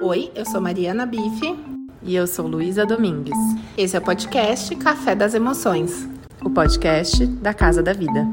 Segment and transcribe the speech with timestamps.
[0.00, 1.56] Oi, eu sou Mariana Bife.
[2.02, 3.38] E eu sou Luísa Domingues.
[3.76, 6.06] Esse é o podcast Café das Emoções
[6.46, 8.28] o podcast da Casa da Vida.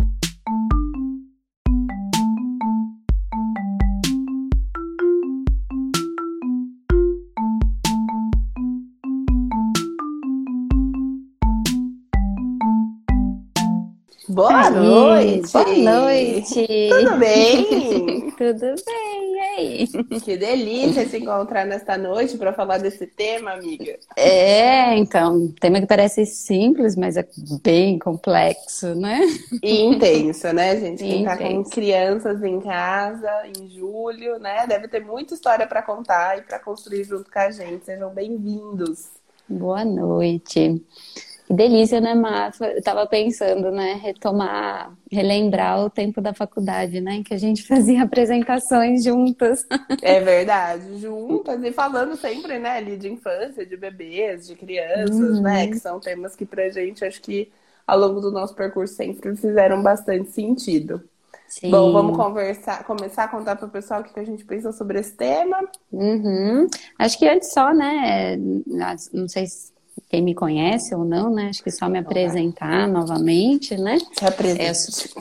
[14.30, 15.52] Boa noite!
[15.52, 16.68] Boa noite!
[16.90, 18.32] Tudo bem?
[18.38, 19.03] Tudo bem,
[20.24, 23.98] Que delícia se encontrar nesta noite para falar desse tema, amiga.
[24.16, 27.28] É, então, tema que parece simples, mas é
[27.62, 29.20] bem complexo, né?
[29.62, 31.00] E intenso, né, gente?
[31.00, 31.38] Quem intenso.
[31.38, 36.42] tá com crianças em casa em julho, né, deve ter muita história para contar e
[36.42, 37.86] para construir junto com a gente.
[37.86, 39.10] Sejam bem-vindos.
[39.48, 40.82] Boa noite.
[41.54, 42.66] Delícia, né, Mafa?
[42.66, 48.04] Eu tava pensando, né, retomar, relembrar o tempo da faculdade, né, que a gente fazia
[48.04, 49.66] apresentações juntas.
[50.02, 55.42] É verdade, juntas e falando sempre, né, ali de infância, de bebês, de crianças, uhum.
[55.42, 57.52] né, que são temas que pra gente acho que
[57.86, 61.04] ao longo do nosso percurso sempre fizeram bastante sentido.
[61.48, 61.70] Sim.
[61.70, 65.00] Bom, vamos conversar, começar a contar para o pessoal o que a gente pensou sobre
[65.00, 65.60] esse tema.
[65.92, 66.68] Uhum.
[66.98, 68.38] Acho que antes só, né?
[69.14, 69.73] Não sei se
[70.14, 71.48] quem me conhece ou não, né?
[71.50, 73.98] Acho que só me apresentar novamente, né?
[73.98, 74.64] Se apresenta.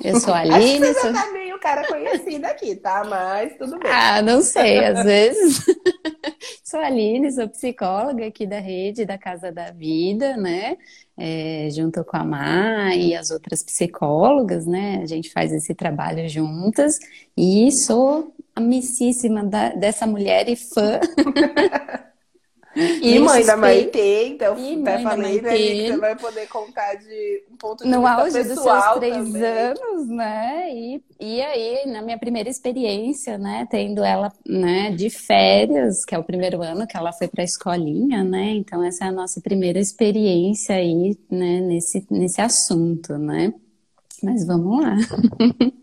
[0.05, 0.55] Eu, eu sou a Aline.
[0.55, 1.13] Acho que você sou...
[1.15, 3.03] tá meio cara conhecido aqui, tá?
[3.09, 3.91] Mas tudo bem.
[3.91, 5.65] Ah, não sei, às vezes.
[6.63, 10.77] sou a Aline, sou psicóloga aqui da rede da Casa da Vida, né?
[11.17, 15.01] É, junto com a Má e as outras psicólogas, né?
[15.03, 16.99] A gente faz esse trabalho juntas
[17.35, 21.01] e sou amicíssima da, dessa mulher e fã
[22.75, 27.45] E, mãe da Maitê, então e até falei, né, que você vai poder contar de
[27.53, 29.43] um ponto de no vista auge dos seus três também.
[29.43, 30.75] anos, né?
[30.75, 36.19] E, e aí, na minha primeira experiência, né, tendo ela, né, de férias, que é
[36.19, 38.53] o primeiro ano que ela foi para a escolinha, né?
[38.53, 43.53] Então essa é a nossa primeira experiência aí, né, nesse nesse assunto, né?
[44.23, 44.97] Mas vamos lá.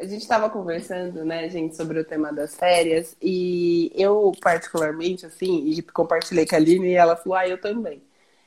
[0.00, 5.66] A gente estava conversando, né, gente, sobre o tema das férias, e eu, particularmente, assim,
[5.66, 8.02] e compartilhei com a Aline, e ela falou, ah, eu também.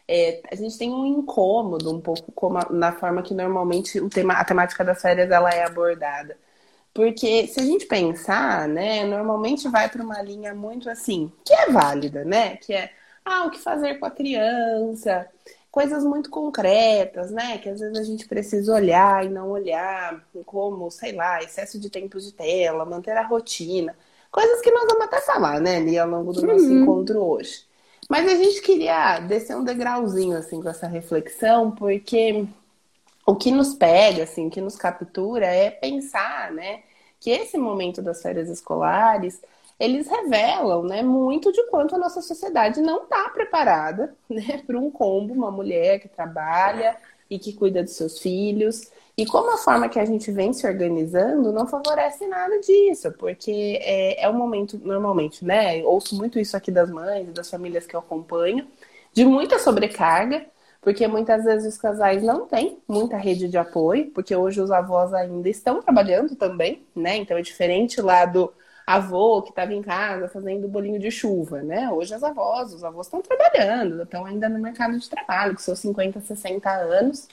[0.08, 4.34] É, a gente tem um incômodo um pouco a, na forma que normalmente o tema,
[4.34, 6.38] a temática das férias ela é abordada.
[6.94, 11.72] Porque se a gente pensar, né, normalmente vai para uma linha muito assim, que é
[11.72, 12.58] válida, né?
[12.58, 12.92] Que é,
[13.26, 15.28] ah, o que fazer com a criança,
[15.74, 17.58] coisas muito concretas, né?
[17.58, 21.90] Que às vezes a gente precisa olhar e não olhar, como, sei lá, excesso de
[21.90, 23.98] tempo de tela, manter a rotina.
[24.32, 26.84] Coisas que nós vamos até falar, né, ali ao longo do nosso uhum.
[26.84, 27.66] encontro hoje.
[28.08, 32.46] Mas a gente queria descer um degrauzinho, assim, com essa reflexão, porque
[33.26, 36.84] o que nos pega, assim, o que nos captura é pensar, né,
[37.20, 39.42] que esse momento das férias escolares
[39.84, 44.90] eles revelam né, muito de quanto a nossa sociedade não está preparada né, para um
[44.90, 46.96] combo, uma mulher que trabalha
[47.30, 48.90] e que cuida dos seus filhos.
[49.18, 53.80] E como a forma que a gente vem se organizando não favorece nada disso, porque
[53.82, 55.84] é, é um momento, normalmente, né?
[55.84, 58.68] Ouço muito isso aqui das mães das famílias que eu acompanho,
[59.14, 60.46] de muita sobrecarga,
[60.82, 65.14] porque muitas vezes os casais não têm muita rede de apoio, porque hoje os avós
[65.14, 67.18] ainda estão trabalhando também, né?
[67.18, 68.52] Então é diferente lá do
[68.86, 71.90] avô que estava em casa fazendo bolinho de chuva, né?
[71.90, 75.80] Hoje as avós, os avós estão trabalhando, estão ainda no mercado de trabalho, com seus
[75.80, 77.28] 50, 60 anos.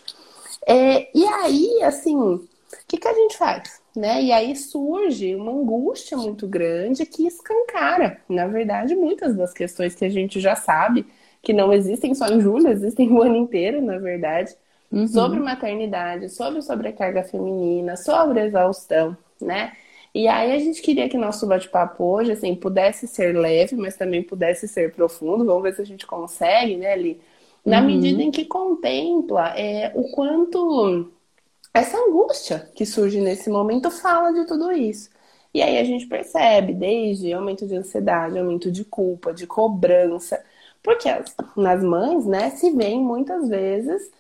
[0.66, 2.46] É, e aí, assim, o
[2.86, 3.80] que, que a gente faz?
[3.96, 4.22] Né?
[4.22, 10.04] E aí surge uma angústia muito grande que escancara, na verdade, muitas das questões que
[10.04, 11.06] a gente já sabe,
[11.42, 14.54] que não existem só em julho, existem o ano inteiro, na verdade,
[14.92, 15.08] uhum.
[15.08, 19.72] sobre maternidade, sobre sobrecarga feminina, sobre exaustão, né?
[20.14, 24.22] E aí a gente queria que nosso bate-papo hoje, assim, pudesse ser leve, mas também
[24.22, 25.44] pudesse ser profundo.
[25.44, 27.20] Vamos ver se a gente consegue, né, Li?
[27.64, 27.86] Na uhum.
[27.86, 31.10] medida em que contempla é, o quanto
[31.74, 35.10] essa angústia que surge nesse momento fala de tudo isso.
[35.54, 40.42] E aí a gente percebe desde aumento de ansiedade, aumento de culpa, de cobrança,
[40.82, 44.10] porque as, nas mães, né, se vem muitas vezes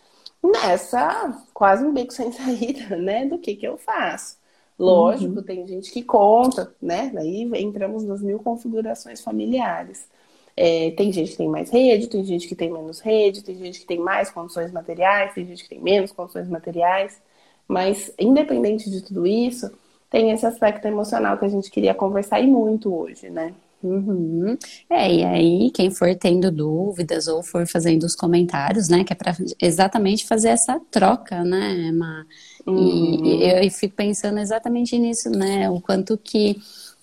[0.42, 4.38] nessa quase um beco sem saída, né, do que que eu faço.
[4.80, 5.42] Lógico, uhum.
[5.42, 7.10] tem gente que conta, né?
[7.12, 10.08] Daí entramos nas mil configurações familiares.
[10.56, 13.80] É, tem gente que tem mais rede, tem gente que tem menos rede, tem gente
[13.80, 17.20] que tem mais condições materiais, tem gente que tem menos condições materiais.
[17.68, 19.70] Mas, independente de tudo isso,
[20.08, 23.54] tem esse aspecto emocional que a gente queria conversar e muito hoje, né?
[23.82, 24.58] Uhum.
[24.90, 29.16] É, e aí, quem for tendo dúvidas ou for fazendo os comentários, né, que é
[29.16, 32.26] para exatamente fazer essa troca, né, Emma?
[32.66, 33.24] Uhum.
[33.24, 35.70] E, eu, eu fico pensando exatamente nisso, né?
[35.70, 36.56] O quanto que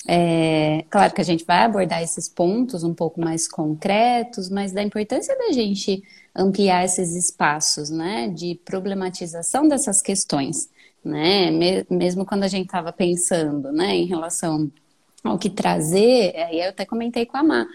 [0.07, 4.81] É, claro que a gente vai abordar esses pontos um pouco mais concretos, mas da
[4.83, 6.01] importância da gente
[6.35, 10.69] ampliar esses espaços, né, de problematização dessas questões,
[11.03, 11.51] né,
[11.89, 14.71] mesmo quando a gente estava pensando, né, em relação
[15.23, 17.67] ao que trazer, aí eu até comentei com a Má,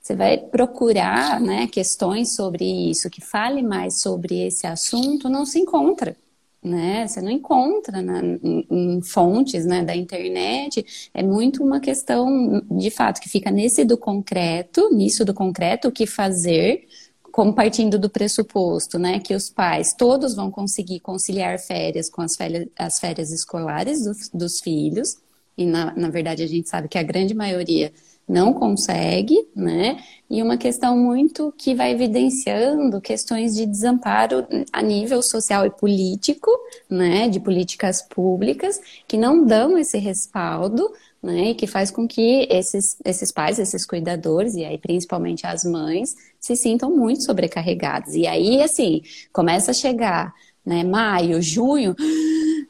[0.00, 5.58] você vai procurar, né, questões sobre isso, que fale mais sobre esse assunto, não se
[5.58, 6.16] encontra,
[6.62, 7.06] né?
[7.06, 11.10] Você não encontra na, em, em, fontes né, da internet.
[11.12, 15.92] É muito uma questão, de fato, que fica nesse do concreto, nisso do concreto, o
[15.92, 16.86] que fazer,
[17.30, 22.34] como partindo do pressuposto, né, que os pais todos vão conseguir conciliar férias com as
[22.34, 25.18] férias, as férias escolares dos, dos filhos,
[25.58, 27.92] e na, na verdade a gente sabe que a grande maioria
[28.28, 29.98] não consegue, né?
[30.30, 36.50] E uma questão muito que vai evidenciando questões de desamparo a nível social e político,
[36.88, 37.28] né?
[37.28, 38.78] De políticas públicas
[39.08, 41.50] que não dão esse respaldo, né?
[41.50, 46.14] E que faz com que esses, esses pais, esses cuidadores, e aí principalmente as mães,
[46.38, 48.14] se sintam muito sobrecarregados.
[48.14, 49.02] E aí, assim,
[49.32, 50.34] começa a chegar,
[50.68, 50.84] né?
[50.84, 51.96] Maio, junho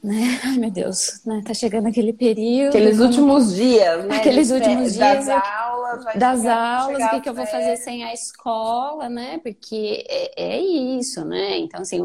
[0.02, 0.40] né?
[0.44, 1.42] Ai, meu Deus, né?
[1.44, 2.68] Tá chegando aquele período.
[2.68, 4.16] Aqueles últimos dias, né?
[4.16, 5.26] Aqueles últimos dias.
[5.26, 9.08] Das aulas, vai das chegar, aulas, o que, que eu vou fazer sem a escola,
[9.08, 9.38] né?
[9.42, 11.58] Porque é, é isso, né?
[11.58, 12.04] Então, assim,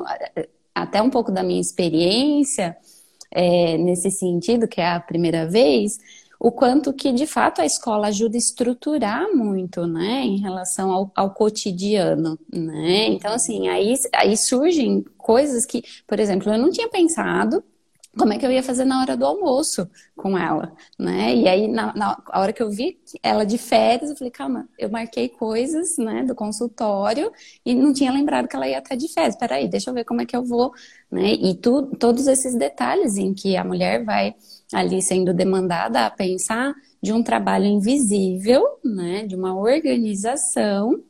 [0.74, 2.76] até um pouco da minha experiência
[3.32, 5.98] é, nesse sentido, que é a primeira vez,
[6.44, 11.10] o quanto que de fato a escola ajuda a estruturar muito, né, em relação ao,
[11.16, 13.06] ao cotidiano, né?
[13.08, 17.64] Então, assim, aí, aí surgem coisas que, por exemplo, eu não tinha pensado
[18.18, 21.34] como é que eu ia fazer na hora do almoço com ela, né?
[21.34, 24.90] E aí, na, na hora que eu vi ela de férias, eu falei, calma, eu
[24.90, 27.32] marquei coisas, né, do consultório
[27.66, 29.38] e não tinha lembrado que ela ia estar de férias.
[29.38, 30.74] Peraí, deixa eu ver como é que eu vou,
[31.10, 31.34] né?
[31.34, 34.36] E tu, todos esses detalhes em que a mulher vai
[34.74, 41.04] ali sendo demandada a pensar de um trabalho invisível, né, de uma organização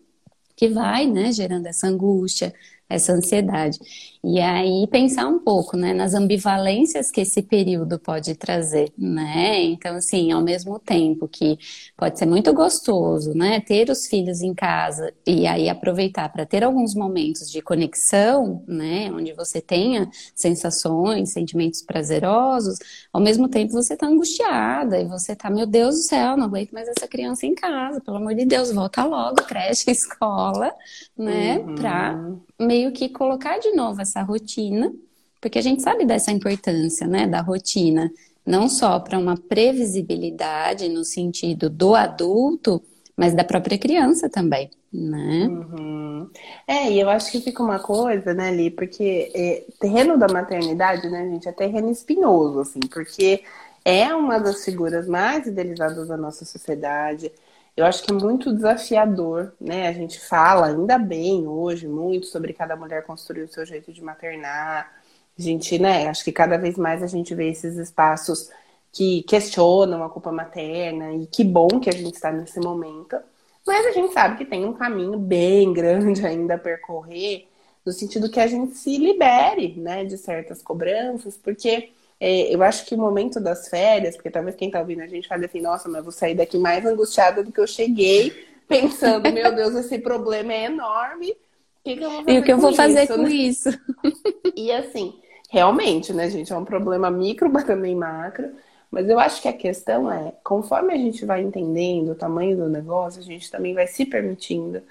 [0.56, 2.54] que vai, né, gerando essa angústia,
[2.89, 3.80] essa ansiedade.
[4.25, 9.62] E aí pensar um pouco, né, nas ambivalências que esse período pode trazer, né?
[9.64, 11.58] Então, assim, ao mesmo tempo que
[11.98, 16.64] pode ser muito gostoso, né, ter os filhos em casa e aí aproveitar para ter
[16.64, 22.80] alguns momentos de conexão, né, onde você tenha sensações, sentimentos prazerosos,
[23.12, 26.72] ao mesmo tempo você tá angustiada e você tá, meu Deus do céu, não aguento
[26.72, 30.74] mais essa criança em casa, pelo amor de Deus, volta logo, creche, escola,
[31.18, 31.76] né, uhum.
[31.76, 32.18] para
[32.58, 34.94] meio que colocar de novo essa rotina,
[35.42, 38.12] porque a gente sabe dessa importância, né, da rotina,
[38.45, 42.81] não só para uma previsibilidade no sentido do adulto,
[43.15, 45.48] mas da própria criança também, né?
[45.48, 46.30] Uhum.
[46.68, 51.09] É, e eu acho que fica uma coisa, né, Li, porque é, terreno da maternidade,
[51.09, 53.44] né, gente, é terreno espinhoso, assim, porque
[53.86, 57.31] é uma das figuras mais idealizadas da nossa sociedade,
[57.75, 59.88] eu acho que é muito desafiador, né?
[59.88, 64.02] A gente fala, ainda bem, hoje, muito sobre cada mulher construir o seu jeito de
[64.04, 64.92] maternar.
[65.38, 66.08] A gente, né?
[66.08, 68.50] Acho que cada vez mais a gente vê esses espaços
[68.92, 73.18] que questionam a culpa materna, e que bom que a gente está nesse momento.
[73.66, 77.48] Mas a gente sabe que tem um caminho bem grande ainda a percorrer,
[77.86, 81.92] no sentido que a gente se libere, né, de certas cobranças, porque
[82.25, 85.28] é, eu acho que o momento das férias, porque talvez quem tá ouvindo a gente
[85.28, 89.30] fale assim, nossa, mas eu vou sair daqui mais angustiada do que eu cheguei, pensando,
[89.30, 91.31] meu Deus, esse problema é enorme.
[91.31, 91.36] O
[91.83, 93.30] que, que eu vou fazer e o que eu vou fazer isso, com né?
[93.30, 93.69] isso?
[94.56, 95.19] E assim,
[95.50, 98.52] realmente, né, gente, é um problema micro, mas também macro.
[98.90, 102.69] Mas eu acho que a questão é, conforme a gente vai entendendo o tamanho do
[102.69, 104.81] negócio, a gente também vai se permitindo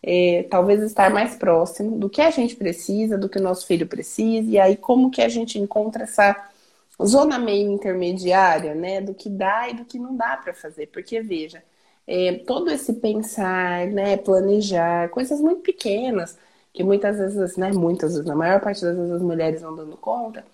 [0.00, 3.88] é, talvez estar mais próximo do que a gente precisa, do que o nosso filho
[3.88, 6.54] precisa, e aí como que a gente encontra essa
[7.04, 11.20] zona meio intermediária, né, do que dá e do que não dá para fazer, porque
[11.20, 11.62] veja,
[12.06, 16.38] é, todo esse pensar, né, planejar, coisas muito pequenas,
[16.72, 19.96] que muitas vezes, né, muitas vezes, na maior parte das vezes as mulheres vão dando
[19.96, 20.44] conta,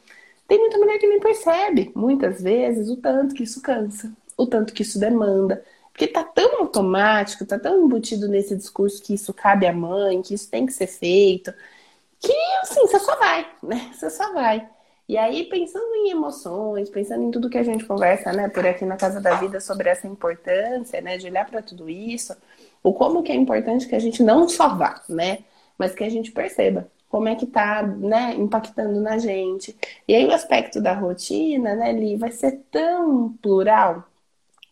[0.48, 4.72] tem muita mulher que nem percebe, muitas vezes, o tanto que isso cansa, o tanto
[4.72, 9.66] que isso demanda, porque tá tão automático, tá tão embutido nesse discurso que isso cabe
[9.66, 11.52] à mãe, que isso tem que ser feito,
[12.20, 12.32] que
[12.62, 13.90] assim, você só vai, né?
[13.94, 14.68] Você só vai.
[15.12, 18.86] E aí, pensando em emoções, pensando em tudo que a gente conversa, né, por aqui
[18.86, 22.34] na Casa da Vida sobre essa importância, né, de olhar para tudo isso,
[22.82, 25.40] o como que é importante que a gente não só vá, né,
[25.76, 29.76] mas que a gente perceba como é que tá, né, impactando na gente.
[30.08, 34.04] E aí o aspecto da rotina, né, Li, vai ser tão plural.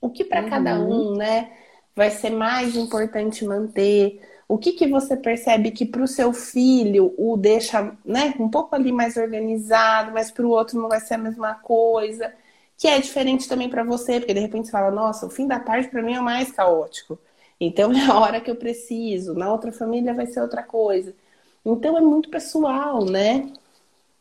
[0.00, 0.48] O que para uhum.
[0.48, 1.52] cada um, né,
[1.94, 7.14] vai ser mais importante manter, o que, que você percebe que para o seu filho
[7.16, 11.14] o deixa né, um pouco ali mais organizado, mas para o outro não vai ser
[11.14, 12.32] a mesma coisa?
[12.80, 15.60] que é diferente também para você, porque de repente você fala, nossa, o fim da
[15.60, 17.18] tarde para mim é mais caótico.
[17.60, 21.14] Então é a hora que eu preciso, na outra família vai ser outra coisa.
[21.62, 23.52] Então é muito pessoal, né?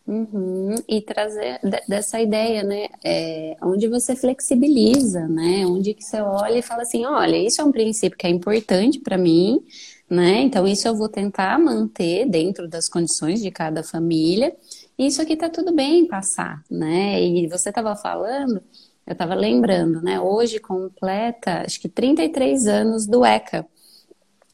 [0.05, 0.75] Uhum.
[0.89, 2.89] E trazer dessa ideia, né?
[3.01, 5.65] É, onde você flexibiliza, né?
[5.65, 8.99] Onde que você olha e fala assim, olha, isso é um princípio que é importante
[8.99, 9.63] para mim,
[10.09, 10.41] né?
[10.41, 14.55] Então isso eu vou tentar manter dentro das condições de cada família.
[14.97, 17.21] E isso aqui tá tudo bem passar, né?
[17.23, 18.61] E você estava falando,
[19.05, 20.19] eu estava lembrando, né?
[20.19, 23.65] Hoje completa, acho que 33 anos do ECA,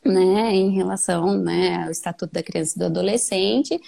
[0.03, 0.53] né?
[0.53, 3.79] Em relação, né, ao Estatuto da Criança e do Adolescente.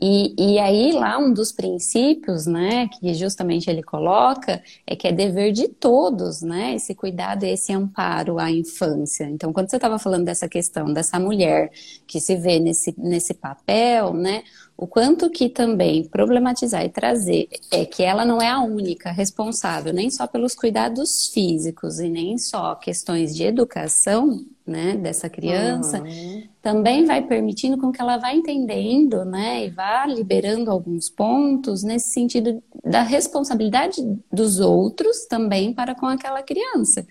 [0.00, 5.12] E, e aí, lá, um dos princípios, né, que justamente ele coloca, é que é
[5.12, 9.24] dever de todos, né, esse cuidado esse amparo à infância.
[9.24, 11.70] Então, quando você estava falando dessa questão dessa mulher
[12.06, 14.42] que se vê nesse, nesse papel, né,
[14.76, 19.92] o quanto que também problematizar e trazer é que ela não é a única responsável,
[19.92, 26.42] nem só pelos cuidados físicos e nem só questões de educação, né, dessa criança, uhum.
[26.60, 32.10] também vai permitindo com que ela vá entendendo, né, e vá liberando alguns pontos nesse
[32.10, 34.02] sentido da responsabilidade
[34.32, 37.06] dos outros também para com aquela criança.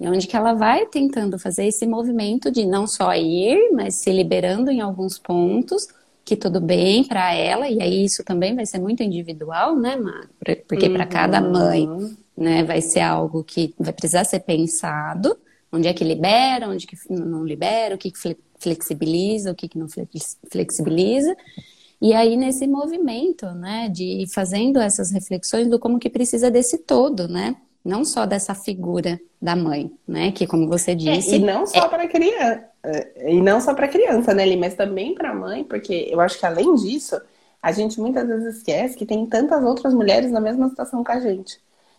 [0.00, 4.10] E onde que ela vai tentando fazer esse movimento de não só ir, mas se
[4.10, 5.86] liberando em alguns pontos,
[6.24, 10.28] que tudo bem para ela, e aí isso também vai ser muito individual, né, Mar?
[10.66, 10.94] Porque uhum.
[10.94, 11.86] para cada mãe,
[12.36, 15.36] né, vai ser algo que vai precisar ser pensado,
[15.70, 19.78] onde é que libera, onde que não libera, o que, que flexibiliza, o que, que
[19.78, 19.86] não
[20.50, 21.36] flexibiliza.
[22.00, 26.78] E aí, nesse movimento, né, de ir fazendo essas reflexões do como que precisa desse
[26.78, 27.56] todo, né?
[27.84, 30.32] Não só dessa figura da mãe, né?
[30.32, 31.34] Que, como você disse.
[31.34, 31.88] É, e não só é...
[31.88, 32.73] para criança.
[33.16, 34.56] E não só para criança, né, Li?
[34.56, 37.20] Mas também para mãe, porque eu acho que além disso,
[37.62, 41.20] a gente muitas vezes esquece que tem tantas outras mulheres na mesma situação que a
[41.20, 41.58] gente.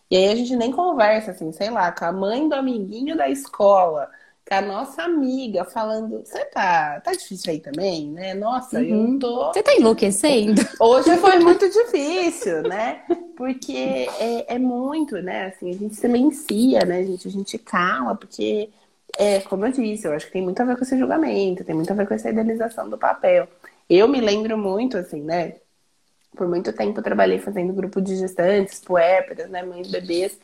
[0.10, 3.28] E aí a gente nem conversa, assim, sei lá, com a mãe do amiguinho da
[3.28, 4.10] escola,
[4.48, 8.36] com a nossa amiga, falando, você tá, tá difícil aí também, né?
[8.36, 9.14] Nossa, uhum.
[9.14, 9.54] eu tô.
[9.54, 10.62] Você tá enlouquecendo?
[10.80, 13.02] Hoje foi muito difícil, né?
[13.36, 15.48] Porque é, é muito, né?
[15.48, 17.28] Assim, a gente silencia, né, gente?
[17.28, 18.70] A gente cala, porque,
[19.18, 21.76] é, como eu disse, eu acho que tem muito a ver com esse julgamento, tem
[21.76, 23.48] muito a ver com essa idealização do papel.
[23.90, 25.56] Eu me lembro muito, assim, né?
[26.36, 30.38] Por muito tempo eu trabalhei fazendo grupo de gestantes, puérperas, né, mães bebês.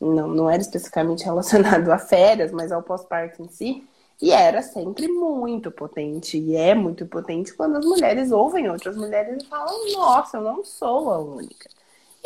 [0.00, 3.86] Não, não era especificamente relacionado a férias, mas ao pós-parto em si.
[4.20, 6.38] E era sempre muito potente.
[6.38, 10.64] E é muito potente quando as mulheres ouvem outras mulheres e falam: Nossa, eu não
[10.64, 11.68] sou a única.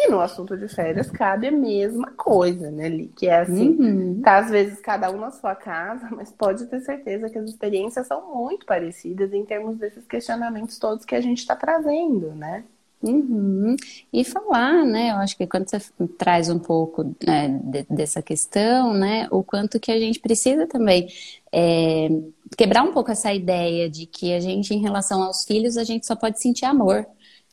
[0.02, 3.08] E no assunto de férias cabe a mesma coisa, né, Li?
[3.08, 4.22] Que é assim, uhum.
[4.22, 8.06] tá às vezes cada um na sua casa, mas pode ter certeza que as experiências
[8.06, 12.64] são muito parecidas em termos desses questionamentos todos que a gente está trazendo, né?
[13.02, 13.76] Uhum.
[14.12, 15.10] E falar, né?
[15.10, 15.78] Eu acho que quando você
[16.18, 19.26] traz um pouco né, de, dessa questão, né?
[19.30, 21.08] O quanto que a gente precisa também
[21.52, 22.08] é,
[22.56, 26.06] quebrar um pouco essa ideia de que a gente, em relação aos filhos, a gente
[26.06, 27.06] só pode sentir amor.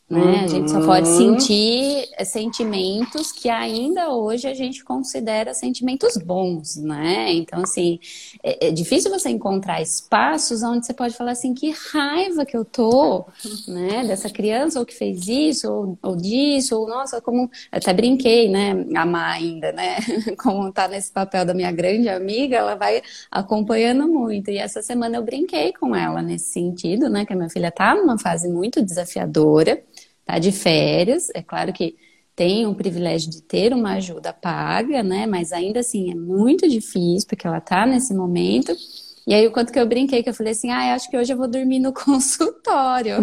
[0.08, 0.20] Né?
[0.20, 0.44] Uhum.
[0.44, 1.38] A gente só pode uhum.
[1.38, 7.30] sentir sentimentos que ainda hoje a gente considera sentimentos bons, né?
[7.34, 8.00] Então, assim,
[8.42, 12.64] é, é, difícil você encontrar espaços onde você pode falar assim, que raiva que eu
[12.64, 13.26] tô,
[13.68, 14.02] né?
[14.06, 17.50] Dessa criança, ou que fez isso, ou, ou disso, ou nossa, como.
[17.70, 18.86] até brinquei, né?
[18.96, 19.98] Amar ainda, né?
[20.42, 24.50] Como tá nesse papel da minha grande amiga, ela vai acompanhando muito.
[24.50, 27.26] E essa semana eu brinquei com ela nesse sentido, né?
[27.26, 29.82] Que a minha filha tá numa fase muito desafiadora
[30.28, 31.28] tá de férias.
[31.34, 31.96] É claro que
[32.36, 35.26] tem o privilégio de ter uma ajuda paga, né?
[35.26, 38.76] Mas ainda assim é muito difícil, porque ela tá nesse momento.
[39.26, 41.32] E aí, o quanto que eu brinquei, que eu falei assim, ah, acho que hoje
[41.32, 43.16] eu vou dormir no consultório.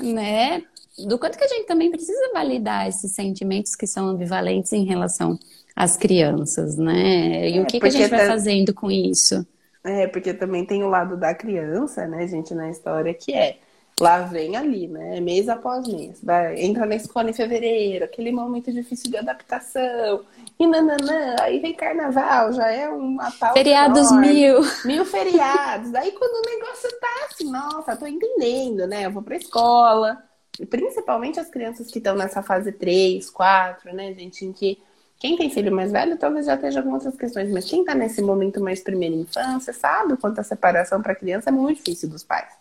[0.00, 0.12] uhum.
[0.14, 0.62] né?
[1.06, 5.38] Do quanto que a gente também precisa validar esses sentimentos que são ambivalentes em relação
[5.74, 7.50] às crianças, né?
[7.50, 8.26] E é, o que, que a gente vai tá...
[8.26, 9.46] fazendo com isso?
[9.84, 13.58] É, porque também tem o lado da criança, né, gente, na história, que é
[13.98, 15.20] Lá vem ali, né?
[15.20, 16.20] Mês após mês.
[16.22, 20.26] Vai, entra na escola em fevereiro, aquele momento difícil de adaptação.
[20.58, 23.54] E nananã, aí vem carnaval, já é uma tal.
[23.54, 24.60] Feriados enorme, mil.
[24.84, 25.94] Mil feriados.
[25.94, 29.06] Aí quando o negócio tá assim, nossa, tô entendendo, né?
[29.06, 30.22] Eu vou pra escola.
[30.68, 34.44] Principalmente as crianças que estão nessa fase 3, 4, né, gente?
[34.44, 34.78] Em que
[35.18, 38.20] quem tem filho mais velho talvez já esteja com outras questões, mas quem tá nesse
[38.20, 42.22] momento mais primeira infância sabe o quanto a separação para criança é muito difícil dos
[42.22, 42.55] pais.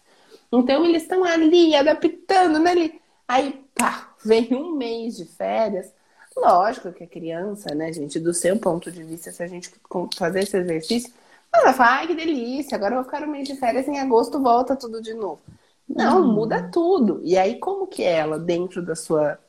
[0.59, 2.91] Então eles estão ali adaptando, né?
[3.27, 5.91] Aí, pá, vem um mês de férias.
[6.35, 9.71] Lógico que a criança, né, gente, do seu ponto de vista, se a gente
[10.17, 11.13] fazer esse exercício,
[11.53, 14.00] ela vai falar, ai, que delícia, agora eu vou ficar um mês de férias, em
[14.00, 15.39] agosto volta tudo de novo.
[15.88, 16.33] Não, uhum.
[16.33, 17.21] muda tudo.
[17.24, 19.39] E aí, como que ela, dentro da sua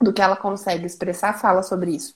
[0.00, 2.14] do que ela consegue expressar, fala sobre isso.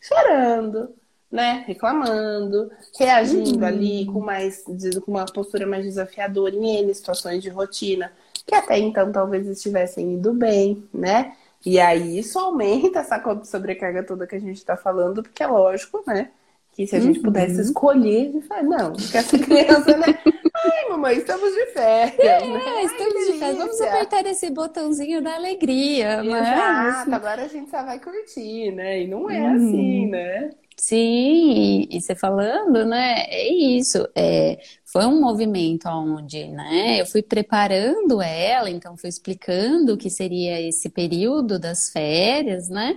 [0.00, 0.94] Chorando,
[1.32, 1.64] né?
[1.66, 3.64] Reclamando, reagindo uhum.
[3.64, 4.62] ali com mais
[5.04, 8.12] com uma postura mais desafiadora em situações de rotina
[8.46, 11.32] que até então talvez estivessem indo bem, né?
[11.64, 16.02] E aí isso aumenta essa sobrecarga toda que a gente está falando, porque é lógico,
[16.06, 16.30] né?
[16.72, 17.24] Que se a gente uhum.
[17.24, 20.06] pudesse escolher, a gente fala, não, porque essa criança, né?
[20.64, 22.18] Ai, mamãe, estamos de férias.
[22.18, 22.84] É, né?
[22.84, 23.58] estamos Ai, de férias.
[23.58, 26.22] Vamos apertar esse botãozinho da alegria.
[26.22, 26.48] Mas...
[26.48, 29.02] Exato, agora a gente só vai curtir, né?
[29.02, 29.54] E não é uhum.
[29.54, 30.50] assim, né?
[30.76, 33.24] Sim, e, você falando, né?
[33.28, 34.06] É isso.
[34.16, 37.00] É, foi um movimento onde, né?
[37.00, 42.96] Eu fui preparando ela, então fui explicando o que seria esse período das férias, né?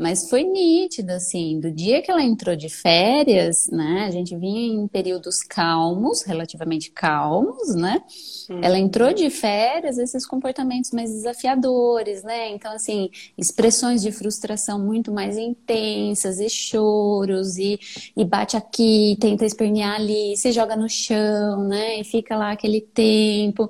[0.00, 4.06] Mas foi nítido, assim, do dia que ela entrou de férias, né?
[4.08, 8.02] A gente vinha em períodos calmos, relativamente calmos, né?
[8.48, 8.60] Uhum.
[8.62, 12.48] Ela entrou de férias, esses comportamentos mais desafiadores, né?
[12.48, 17.78] Então, assim, expressões de frustração muito mais intensas, e choros, e,
[18.16, 22.00] e bate aqui, tenta espernear ali, se joga no chão, né?
[22.00, 23.68] E fica lá aquele tempo.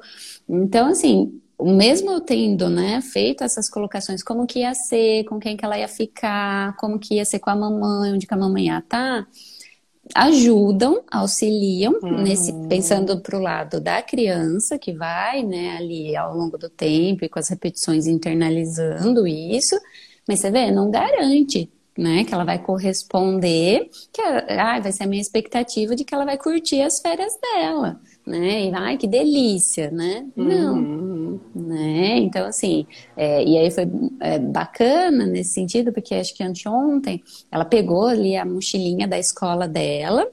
[0.48, 5.56] Então, assim, mesmo eu tendo, né, feito essas colocações, como que ia ser, com quem
[5.56, 8.66] que ela ia ficar, como que ia ser com a mamãe, onde que a mamãe
[8.66, 9.26] ia estar,
[10.14, 12.22] ajudam, auxiliam, uhum.
[12.22, 17.24] nesse, pensando para o lado da criança, que vai, né, ali ao longo do tempo
[17.24, 19.78] e com as repetições internalizando isso,
[20.26, 25.06] mas você vê, não garante, né, que ela vai corresponder, que ah, vai ser a
[25.06, 28.66] minha expectativa de que ela vai curtir as férias dela né?
[28.66, 30.26] E ai, que delícia, né?
[30.36, 31.40] Não, uhum.
[31.54, 32.18] né?
[32.18, 32.86] Então, assim,
[33.16, 33.88] é, e aí foi
[34.20, 39.66] é, bacana nesse sentido, porque acho que anteontem ela pegou ali a mochilinha da escola
[39.66, 40.28] dela,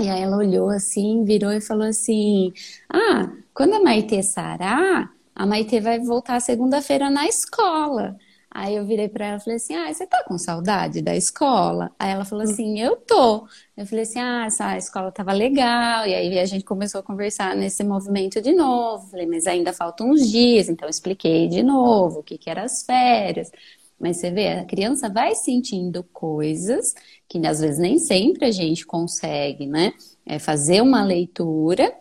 [0.00, 2.52] e aí ela olhou assim, virou e falou assim:
[2.88, 8.16] Ah, quando a Maitê sarar, a Maitê vai voltar segunda-feira na escola.
[8.52, 11.92] Aí eu virei para ela e falei assim: Ah, você tá com saudade da escola?
[11.98, 13.46] Aí ela falou assim: Eu tô.
[13.76, 16.06] Eu falei assim: Ah, essa escola tava legal.
[16.06, 19.06] E aí a gente começou a conversar nesse movimento de novo.
[19.08, 20.68] Falei, mas ainda faltam uns dias.
[20.68, 23.50] Então eu expliquei de novo o que, que eram as férias.
[23.98, 26.94] Mas você vê, a criança vai sentindo coisas
[27.28, 29.92] que às vezes nem sempre a gente consegue, né?
[30.26, 31.94] É fazer uma leitura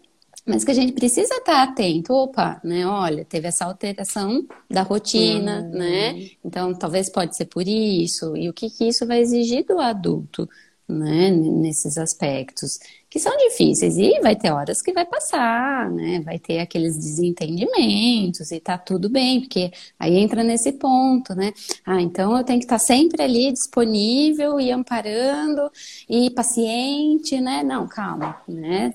[0.50, 2.12] mas que a gente precisa estar atento.
[2.14, 2.86] Opa, né?
[2.86, 5.70] Olha, teve essa alteração da rotina, uhum.
[5.70, 6.30] né?
[6.44, 8.36] Então, talvez pode ser por isso.
[8.36, 10.50] E o que, que isso vai exigir do adulto?
[10.94, 16.38] Né, nesses aspectos que são difíceis e vai ter horas que vai passar, né, vai
[16.38, 21.54] ter aqueles desentendimentos e tá tudo bem, porque aí entra nesse ponto, né,
[21.86, 25.72] ah, então eu tenho que estar sempre ali disponível e amparando
[26.10, 28.94] e paciente, né, não, calma, né,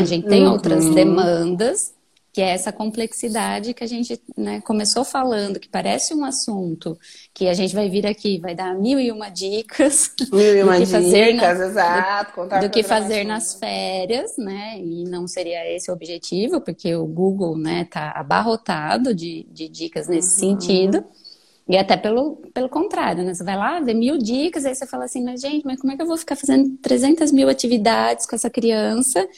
[0.00, 0.52] a gente tem uhum.
[0.52, 1.92] outras demandas
[2.32, 6.98] que é essa complexidade que a gente né, começou falando, que parece um assunto
[7.34, 10.80] que a gente vai vir aqui, vai dar mil e uma dicas mil e uma
[10.80, 14.78] dicas, na, exato, do, do que fazer nas férias, né?
[14.78, 20.08] E não seria esse o objetivo, porque o Google, né, tá abarrotado de, de dicas
[20.08, 20.58] nesse uhum.
[20.58, 21.04] sentido.
[21.68, 23.34] E até pelo, pelo contrário, né?
[23.34, 25.96] Você vai lá, vê mil dicas, aí você fala assim, mas gente, mas como é
[25.96, 29.28] que eu vou ficar fazendo 300 mil atividades com essa criança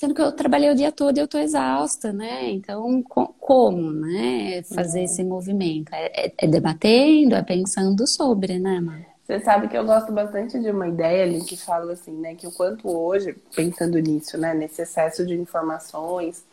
[0.00, 2.50] sendo que eu trabalhei o dia todo e eu estou exausta, né?
[2.50, 5.92] Então, como, né, fazer esse movimento?
[5.92, 9.04] É, é, é, debatendo, é pensando sobre, né, Mar?
[9.26, 12.46] Você sabe que eu gosto bastante de uma ideia ali que fala assim, né, que
[12.46, 16.46] o quanto hoje, pensando nisso, né, nesse excesso de informações,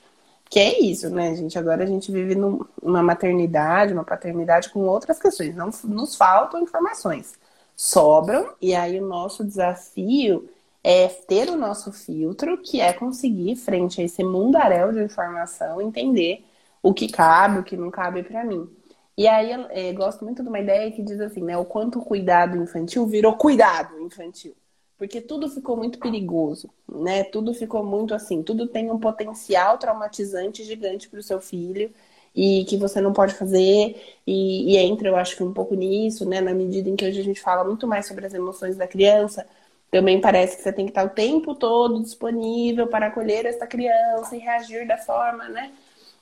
[0.50, 1.58] que é isso, né, gente?
[1.58, 5.56] Agora a gente vive numa maternidade, uma paternidade com outras questões.
[5.56, 7.34] Não nos faltam informações,
[7.78, 10.50] sobram, e aí o nosso desafio
[10.90, 16.46] é ter o nosso filtro, que é conseguir, frente a esse mundaréu de informação, entender
[16.82, 18.70] o que cabe, o que não cabe para mim.
[19.18, 21.58] E aí eu é, gosto muito de uma ideia que diz assim, né?
[21.58, 24.56] O quanto o cuidado infantil virou cuidado infantil.
[24.98, 27.26] Porque tudo ficou muito perigoso, né?
[27.26, 31.92] Tudo ficou muito assim, tudo tem um potencial traumatizante gigante para o seu filho
[32.34, 34.02] e que você não pode fazer.
[34.26, 36.40] E, e entra, eu acho que um pouco nisso, né?
[36.40, 39.46] Na medida em que hoje a gente fala muito mais sobre as emoções da criança,
[39.92, 44.36] também parece que você tem que estar o tempo todo disponível para acolher essa criança
[44.36, 45.72] e reagir da forma, né?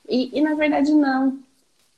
[0.08, 1.38] E, e na verdade não,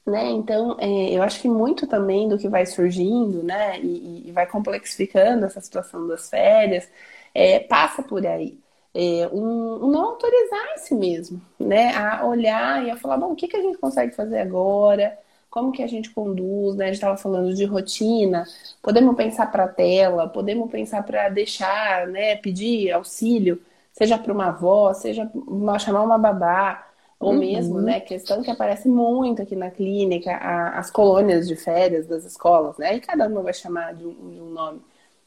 [0.06, 0.26] né?
[0.30, 3.78] Então, é, eu acho que muito também do que vai surgindo, né?
[3.80, 6.88] E, e vai complexificando essa situação das férias,
[7.34, 8.58] é, passa por aí.
[8.94, 11.94] É, um, um, não autorizar a si mesmo, né?
[11.94, 15.18] A olhar e a falar, bom, o que, que a gente consegue fazer agora?
[15.50, 16.84] Como que a gente conduz, né?
[16.84, 18.44] A gente estava falando de rotina,
[18.82, 22.36] podemos pensar para a tela, podemos pensar para deixar, né?
[22.36, 23.60] Pedir auxílio,
[23.92, 26.86] seja para uma avó, seja uma, chamar uma babá,
[27.20, 27.38] Ou uhum.
[27.38, 32.24] mesmo, né, questão que aparece muito aqui na clínica, a, as colônias de férias das
[32.24, 32.96] escolas, né?
[32.96, 34.80] E cada uma vai chamar de um, de um nome.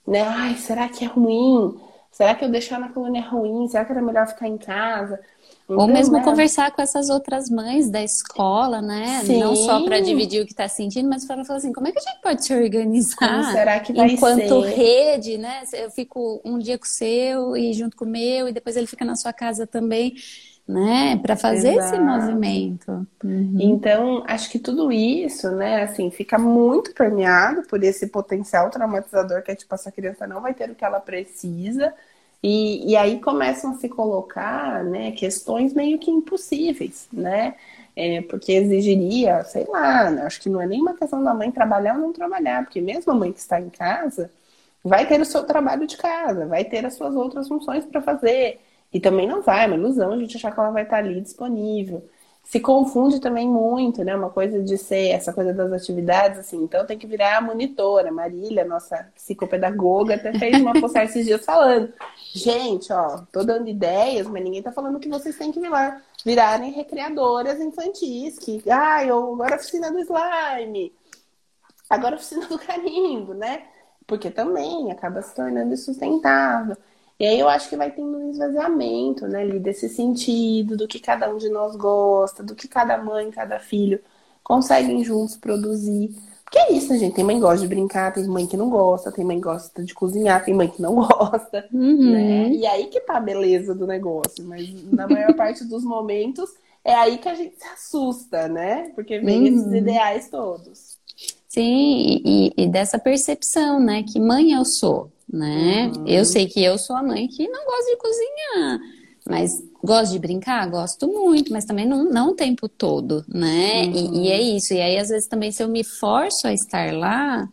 [0.08, 0.22] Né?
[0.22, 1.80] Ai, será que é ruim?
[2.12, 3.68] Será que eu deixar na colônia é ruim?
[3.68, 5.20] Será que era melhor ficar em casa?
[5.68, 6.24] Ou mesmo né?
[6.24, 9.22] conversar com essas outras mães da escola, né?
[9.24, 9.40] Sim.
[9.40, 12.00] Não só para dividir o que está sentindo, mas para falar assim, como é que
[12.00, 13.18] a gente pode se organizar?
[13.18, 14.76] Como será que vai enquanto ser?
[14.76, 15.64] rede, né?
[15.72, 18.88] Eu fico um dia com o seu e junto com o meu e depois ele
[18.88, 20.16] fica na sua casa também,
[20.72, 21.18] né?
[21.18, 21.96] Para fazer Exato.
[21.96, 23.08] esse movimento.
[23.24, 23.58] Uhum.
[23.60, 25.84] Então, acho que tudo isso, né?
[25.84, 30.54] Assim, fica muito permeado por esse potencial traumatizador que é tipo essa criança não vai
[30.54, 31.94] ter o que ela precisa
[32.44, 37.56] e, e aí começam a se colocar né, questões meio que impossíveis, né?
[37.96, 41.52] É, porque exigiria, sei lá, né, acho que não é nem uma questão da mãe
[41.52, 44.32] trabalhar ou não trabalhar, porque mesmo a mãe que está em casa
[44.84, 48.60] vai ter o seu trabalho de casa, vai ter as suas outras funções para fazer.
[48.94, 51.22] E também não vai, é uma ilusão a gente achar que ela vai estar ali
[51.22, 52.04] disponível
[52.44, 54.16] se confunde também muito, né?
[54.16, 58.12] Uma coisa de ser essa coisa das atividades, assim, então tem que virar monitora.
[58.12, 61.94] Marília, nossa psicopedagoga, até fez uma postagem esses dias falando.
[62.34, 66.72] Gente, ó, tô dando ideias, mas ninguém tá falando que vocês têm que virar, virarem
[66.72, 70.94] recreadoras infantis, que, ah, eu agora oficina do slime,
[71.90, 73.64] agora oficina do carimbo, né?
[74.06, 76.76] Porque também acaba se tornando insustentável.
[77.22, 81.00] E aí eu acho que vai tendo um esvaziamento, né, ali, desse sentido, do que
[81.00, 84.00] cada um de nós gosta, do que cada mãe, cada filho
[84.44, 86.16] conseguem juntos produzir.
[86.44, 87.14] Porque é isso, gente.
[87.14, 89.84] Tem mãe que gosta de brincar, tem mãe que não gosta, tem mãe que gosta
[89.84, 92.12] de cozinhar, tem mãe que não gosta, uhum.
[92.12, 92.50] né?
[92.54, 94.44] E aí que tá a beleza do negócio.
[94.44, 96.50] Mas na maior parte dos momentos
[96.84, 98.92] é aí que a gente se assusta, né?
[98.96, 99.60] Porque vem uhum.
[99.60, 100.98] esses ideais todos.
[101.48, 104.02] Sim, e, e, dessa percepção, né?
[104.02, 105.92] Que mãe eu sou né?
[105.96, 106.08] Uhum.
[106.08, 108.80] Eu sei que eu sou a mãe que não gosta de cozinhar,
[109.28, 113.84] mas gosto de brincar, gosto muito, mas também não, não o tempo todo, né?
[113.84, 113.94] Uhum.
[113.94, 114.74] E, e, é isso.
[114.74, 117.48] E aí, às vezes, também, se eu me forço a estar lá,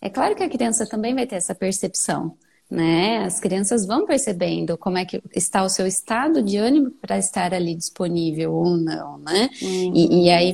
[0.00, 2.36] é claro que a criança também vai ter essa percepção.
[2.70, 3.18] Né?
[3.18, 7.52] As crianças vão percebendo como é que está o seu estado de ânimo para estar
[7.52, 9.50] ali disponível ou não, né?
[9.62, 9.92] Uhum.
[9.94, 10.52] E, e aí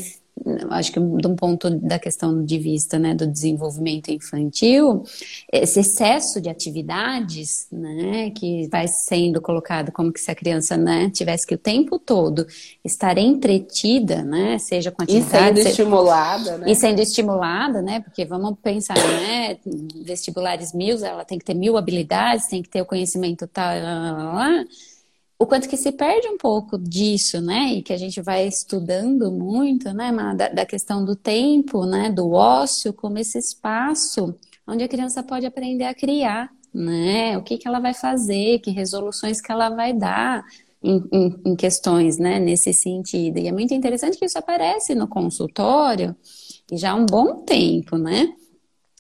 [0.71, 5.05] acho que de um ponto da questão de vista né, do desenvolvimento infantil,
[5.53, 11.11] esse excesso de atividades, né, que vai sendo colocado como que se a criança, né,
[11.11, 12.47] tivesse que o tempo todo
[12.85, 15.61] estar entretida, né, seja com atividades...
[15.61, 16.71] E sendo estimulada, né?
[16.71, 19.59] E sendo estimulada, né, porque vamos pensar, né,
[20.05, 24.13] vestibulares mil, ela tem que ter mil habilidades, tem que ter o conhecimento tal, lá,
[24.13, 24.65] lá, lá
[25.41, 27.73] o quanto que se perde um pouco disso, né?
[27.73, 32.31] E que a gente vai estudando muito, né, da, da, questão do tempo, né, do
[32.33, 34.35] ócio, como esse espaço
[34.67, 37.39] onde a criança pode aprender a criar, né?
[37.39, 40.45] O que, que ela vai fazer, que resoluções que ela vai dar
[40.83, 43.39] em, em, em questões, né, nesse sentido.
[43.39, 46.15] E é muito interessante que isso aparece no consultório
[46.71, 48.35] e já há um bom tempo, né?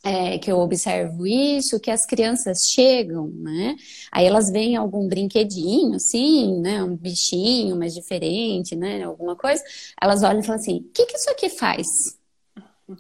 [0.02, 3.76] É, que eu observo isso, que as crianças chegam, né?
[4.10, 6.82] Aí elas veem algum brinquedinho, assim, né?
[6.82, 9.02] Um bichinho mais diferente, né?
[9.02, 9.62] Alguma coisa.
[10.00, 12.18] Elas olham e falam assim: o que, que isso aqui faz?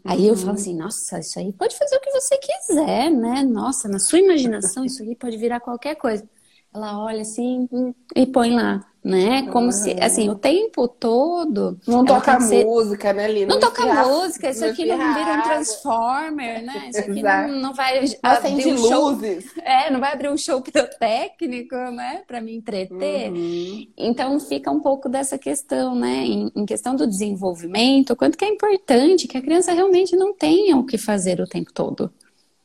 [0.04, 3.42] Aí eu falo assim, nossa, isso aí pode fazer o que você quiser, né?
[3.42, 6.28] Nossa, na sua imaginação isso aí pode virar qualquer coisa.
[6.74, 9.48] Ela olha assim hum, e põe lá né?
[9.50, 9.72] Como uhum.
[9.72, 11.78] se, assim, o tempo todo.
[11.86, 12.64] Não toca ser...
[12.64, 13.46] música, né, Lina?
[13.46, 16.90] Não, não toca música, isso aqui não vira um Transformer, né?
[16.90, 19.18] Isso aqui não, não vai abrir um show.
[19.62, 22.22] É, não vai abrir um show pirotécnico, né?
[22.26, 23.32] Para me entreter.
[23.32, 23.86] Uhum.
[23.96, 26.24] Então fica um pouco dessa questão, né?
[26.24, 30.76] Em, em questão do desenvolvimento, quanto que é importante que a criança realmente não tenha
[30.76, 32.12] o que fazer o tempo todo.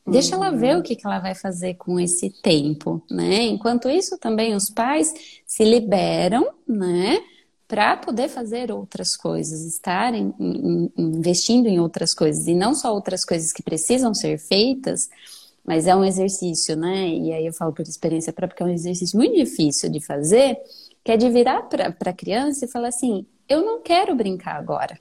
[0.07, 3.41] Deixa ela ver o que, que ela vai fazer com esse tempo, né?
[3.43, 5.13] Enquanto isso, também os pais
[5.47, 7.17] se liberam, né?
[7.67, 10.31] Para poder fazer outras coisas, estarem
[10.95, 15.09] investindo em outras coisas, e não só outras coisas que precisam ser feitas,
[15.65, 17.09] mas é um exercício, né?
[17.09, 20.59] E aí eu falo por experiência própria, que é um exercício muito difícil de fazer,
[21.03, 24.99] que é de virar para a criança e falar assim: eu não quero brincar agora.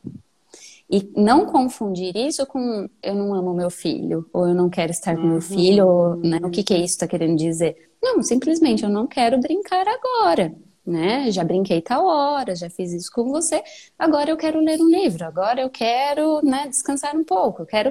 [0.90, 5.16] E não confundir isso com eu não amo meu filho, ou eu não quero estar
[5.16, 5.28] com uhum.
[5.28, 7.90] meu filho, ou né, o que, que é isso está querendo dizer?
[8.02, 10.54] Não, simplesmente eu não quero brincar agora.
[10.86, 11.30] Né?
[11.30, 13.62] Já brinquei tal hora, já fiz isso com você,
[13.98, 17.90] agora eu quero ler um livro, agora eu quero né, descansar um pouco, eu quero.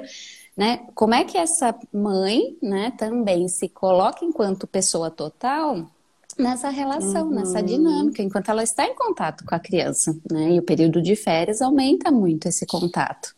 [0.56, 0.86] Né?
[0.94, 5.90] Como é que essa mãe né, também se coloca enquanto pessoa total
[6.38, 7.34] nessa relação, uhum.
[7.34, 10.52] nessa dinâmica, enquanto ela está em contato com a criança, né?
[10.52, 13.34] E o período de férias aumenta muito esse contato.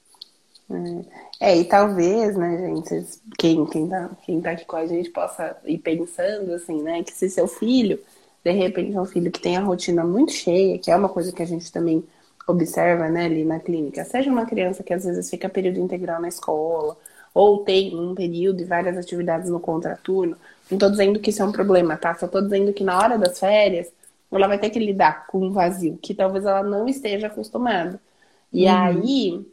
[1.40, 5.10] É, é e talvez, né, gente, quem, quem, tá, quem tá aqui com a gente
[5.10, 8.00] possa ir pensando, assim, né, que se seu filho,
[8.44, 11.32] de repente, é um filho que tem a rotina muito cheia, que é uma coisa
[11.32, 12.04] que a gente também
[12.46, 16.28] observa, né, ali na clínica, seja uma criança que às vezes fica período integral na
[16.28, 16.96] escola,
[17.34, 20.36] ou tem um período e várias atividades no contraturno,
[20.70, 22.14] não estou dizendo que isso é um problema, tá?
[22.14, 23.90] Só estou dizendo que na hora das férias,
[24.30, 28.00] ela vai ter que lidar com um vazio que talvez ela não esteja acostumada.
[28.52, 28.72] E uhum.
[28.72, 29.46] aí,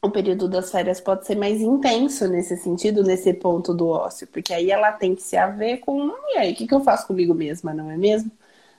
[0.00, 4.52] o período das férias pode ser mais intenso nesse sentido, nesse ponto do ócio, porque
[4.52, 7.34] aí ela tem que se haver com, e aí, o que, que eu faço comigo
[7.34, 8.30] mesma, não é mesmo?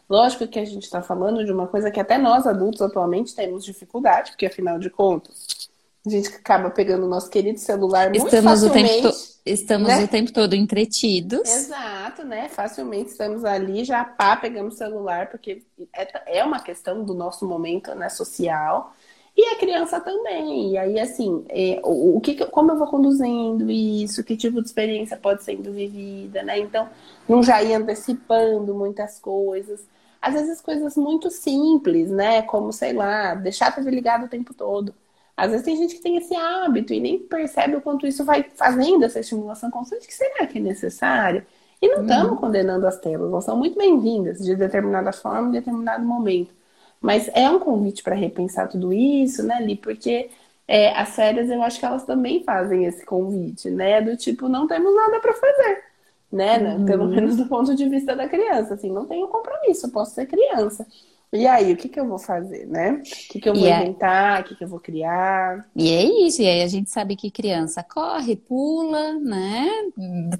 [0.09, 3.63] Lógico que a gente está falando de uma coisa que até nós adultos atualmente temos
[3.63, 5.62] dificuldade, porque afinal de contas,
[6.05, 8.99] a gente acaba pegando o nosso querido celular muito estamos facilmente.
[8.99, 10.03] O tempo estamos né?
[10.03, 11.49] o tempo todo entretidos.
[11.49, 12.49] Exato, né?
[12.49, 15.63] Facilmente estamos ali, já pá, pegamos o celular, porque
[15.93, 18.93] é, é uma questão do nosso momento né, social.
[19.35, 20.71] E a criança também.
[20.71, 24.67] E aí, assim, é, o, o que, como eu vou conduzindo isso, que tipo de
[24.67, 26.59] experiência pode sendo vivida, né?
[26.59, 26.87] Então,
[27.27, 29.87] não já ir antecipando muitas coisas.
[30.21, 32.41] Às vezes coisas muito simples, né?
[32.43, 34.93] Como, sei lá, deixar a TV ligada o tempo todo.
[35.35, 38.43] Às vezes tem gente que tem esse hábito e nem percebe o quanto isso vai
[38.55, 41.45] fazendo essa estimulação constante, que será que é necessário?
[41.81, 42.37] E não estamos uhum.
[42.37, 46.53] condenando as telas, elas são muito bem-vindas de determinada forma, em determinado momento.
[47.01, 49.75] Mas é um convite para repensar tudo isso, né, Li?
[49.75, 50.29] Porque
[50.65, 54.01] é, as férias eu acho que elas também fazem esse convite, né?
[54.01, 55.83] Do tipo, não temos nada para fazer,
[56.31, 56.75] né?
[56.75, 56.85] Uhum.
[56.85, 60.87] Pelo menos do ponto de vista da criança, assim, não tenho compromisso, posso ser criança.
[61.33, 62.91] E aí, o que, que eu vou fazer, né?
[62.91, 64.41] O que, que eu vou inventar?
[64.41, 65.65] O que, que eu vou criar?
[65.75, 69.67] E é isso, e aí a gente sabe que criança corre, pula, né?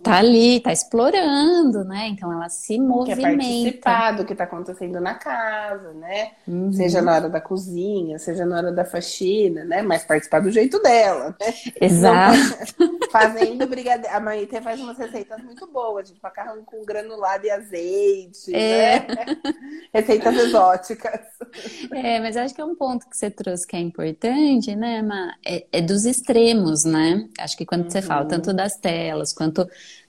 [0.04, 2.10] Tá ali, tá explorando, né?
[2.10, 3.22] Então ela se movimenta.
[3.22, 6.34] Quer participar do que tá acontecendo na casa, né?
[6.48, 6.72] Uhum.
[6.72, 9.82] Seja na hora da cozinha, seja na hora da faxina, né?
[9.82, 11.54] Mas participar do jeito dela, né?
[11.82, 12.38] Exato.
[12.80, 14.16] Não, fazendo brigadeiro.
[14.16, 19.00] A Maíta faz umas receitas muito boas, de macarrão com granulado e azeite, é.
[19.00, 19.26] né?
[19.92, 21.22] Receitas exóticas práticas.
[21.92, 25.36] É, mas acho que é um ponto que você trouxe que é importante, né, Ma?
[25.46, 27.28] É, é dos extremos, né?
[27.38, 27.90] Acho que quando uhum.
[27.90, 29.68] você fala tanto das telas quanto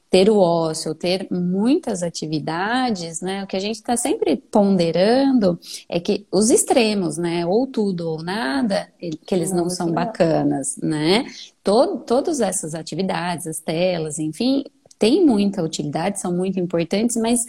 [0.08, 3.44] ter o ócio, ter muitas atividades, né?
[3.44, 5.58] O que a gente está sempre ponderando
[5.88, 7.44] é que os extremos, né?
[7.44, 11.26] Ou tudo ou nada, que eles não, não são bacanas, né?
[11.62, 14.64] Todo, todas essas atividades, as telas, enfim,
[14.98, 17.44] têm muita utilidade, são muito importantes, mas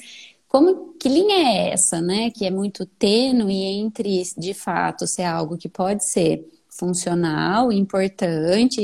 [0.48, 2.30] como que linha é essa, né?
[2.30, 8.82] Que é muito tênue entre, de fato, ser algo que pode ser funcional, importante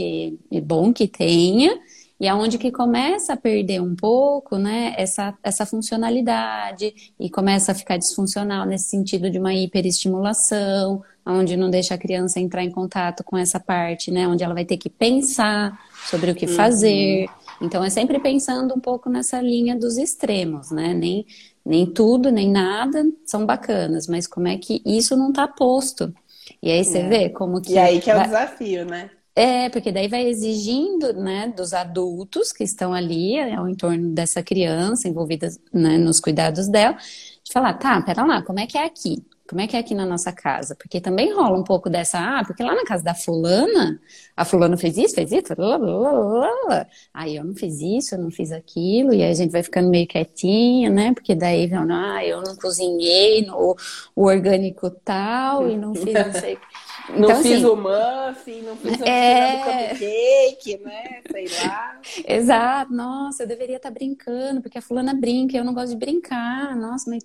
[0.50, 1.78] e, bom que tenha,
[2.20, 7.76] e aonde que começa a perder um pouco, né, essa, essa funcionalidade e começa a
[7.76, 13.24] ficar disfuncional nesse sentido de uma hiperestimulação, onde não deixa a criança entrar em contato
[13.24, 15.78] com essa parte, né, onde ela vai ter que pensar
[16.10, 16.54] sobre o que uhum.
[16.54, 17.28] fazer.
[17.62, 20.96] Então é sempre pensando um pouco nessa linha dos extremos, né?
[20.96, 21.26] Nem
[21.66, 26.14] nem tudo, nem nada são bacanas, mas como é que isso não está posto?
[26.62, 27.08] E aí você é.
[27.08, 27.74] vê como que.
[27.74, 29.10] E aí que é o desafio, né?
[29.34, 35.08] É, porque daí vai exigindo, né, dos adultos que estão ali ao entorno dessa criança,
[35.08, 36.98] envolvida né, nos cuidados dela,
[37.42, 39.24] de falar, tá, pera lá, como é que é aqui?
[39.52, 40.76] Como é que é aqui na nossa casa?
[40.76, 44.00] Porque também rola um pouco dessa, ah, porque lá na casa da fulana,
[44.34, 48.20] a fulana fez isso, fez isso, blá, blá, blá, aí eu não fiz isso, eu
[48.20, 51.14] não fiz aquilo, e aí a gente vai ficando meio quietinha, né?
[51.14, 53.76] Porque daí, ah, eu não cozinhei no,
[54.16, 56.58] o orgânico tal, e não fiz não sei
[57.10, 59.90] Então, não fiz assim, o muffin, não fiz o é...
[59.90, 61.22] cupcake, né?
[61.30, 62.00] Sei lá.
[62.26, 62.94] Exato.
[62.94, 66.74] Nossa, eu deveria estar brincando, porque a fulana brinca, eu não gosto de brincar.
[66.78, 67.24] Nossa, mas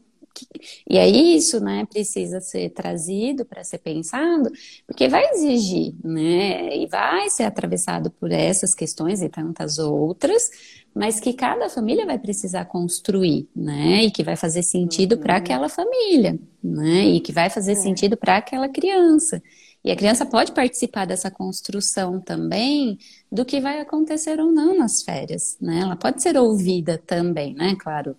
[0.89, 4.51] e aí isso, né, precisa ser trazido para ser pensado,
[4.87, 10.51] porque vai exigir, né, e vai ser atravessado por essas questões e tantas outras,
[10.95, 15.21] mas que cada família vai precisar construir, né, e que vai fazer sentido uhum.
[15.21, 17.77] para aquela família, né, e que vai fazer é.
[17.77, 19.43] sentido para aquela criança.
[19.87, 22.99] E a criança pode participar dessa construção também
[23.31, 25.79] do que vai acontecer ou não nas férias, né?
[25.79, 27.77] Ela pode ser ouvida também, né?
[27.79, 28.17] Claro,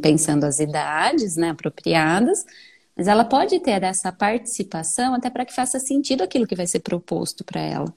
[0.00, 2.44] pensando as idades né, apropriadas,
[2.96, 6.80] mas ela pode ter essa participação até para que faça sentido aquilo que vai ser
[6.80, 7.94] proposto para ela.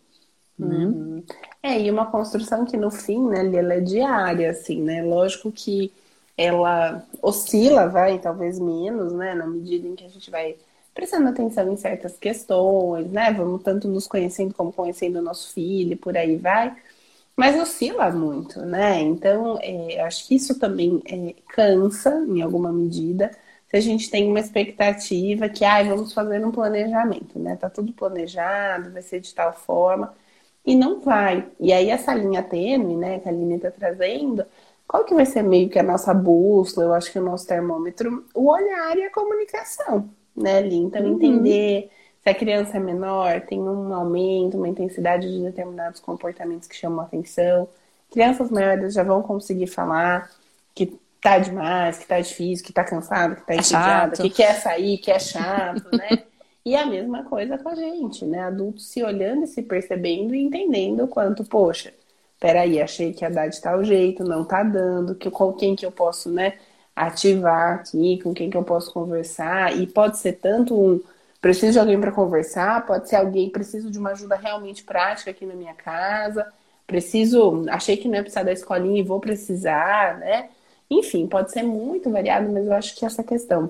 [0.57, 0.85] Né?
[0.85, 1.23] Uhum.
[1.61, 5.03] É, e uma construção que no fim, né, ela é diária, assim, né?
[5.03, 5.93] Lógico que
[6.35, 10.55] ela oscila, vai, talvez menos, né, na medida em que a gente vai
[10.93, 13.31] prestando atenção em certas questões, né?
[13.31, 16.75] Vamos tanto nos conhecendo como conhecendo o nosso filho, por aí vai.
[17.37, 18.99] Mas oscila muito, né?
[19.01, 23.31] Então, é, acho que isso também é, cansa, em alguma medida,
[23.69, 27.55] se a gente tem uma expectativa que, ah, vamos fazer um planejamento, né?
[27.55, 30.15] Tá tudo planejado, vai ser de tal forma,
[30.65, 31.47] e não vai.
[31.59, 34.45] E aí, essa linha tênue, né, que a Aline tá trazendo,
[34.87, 38.25] qual que vai ser meio que a nossa bússola, eu acho que o nosso termômetro,
[38.33, 40.85] o olhar e a comunicação, né, Lin?
[40.85, 41.13] Então, uhum.
[41.15, 41.91] entender
[42.27, 46.99] Se a criança é menor, tem um aumento, uma intensidade de determinados comportamentos que chamam
[46.99, 47.69] a atenção.
[48.11, 50.29] Crianças maiores já vão conseguir falar
[50.75, 54.55] que tá demais, que tá difícil, que tá cansado, que tá é entediado, que quer
[54.55, 56.23] sair, que é chato, né?
[56.65, 58.41] E a mesma coisa com a gente, né?
[58.41, 61.93] Adultos se olhando e se percebendo e entendendo o quanto, poxa,
[62.41, 65.85] peraí, achei que ia dar de tal jeito, não tá dando, que, com quem que
[65.85, 66.55] eu posso, né,
[66.93, 69.77] ativar aqui, com quem que eu posso conversar.
[69.77, 71.01] E pode ser tanto um
[71.47, 75.45] preciso de alguém para conversar, pode ser alguém, preciso de uma ajuda realmente prática aqui
[75.45, 76.45] na minha casa,
[76.85, 80.49] preciso, achei que não ia precisar da escolinha e vou precisar, né?
[80.89, 83.69] Enfim, pode ser muito variado, mas eu acho que essa questão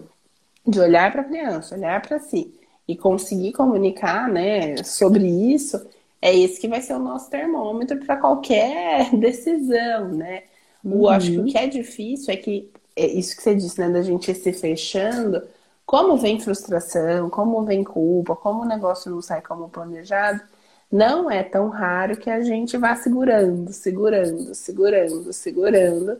[0.65, 2.51] de olhar para a criança, olhar para si
[2.87, 5.85] e conseguir comunicar, né, sobre isso,
[6.19, 10.43] é esse que vai ser o nosso termômetro para qualquer decisão, né?
[10.83, 11.01] Uhum.
[11.01, 13.89] Eu acho que o que é difícil é que é isso que você disse, né,
[13.89, 15.43] da gente ir se fechando,
[15.87, 20.41] como vem frustração, como vem culpa, como o negócio não sai como planejado,
[20.91, 26.19] não é tão raro que a gente vá segurando, segurando, segurando, segurando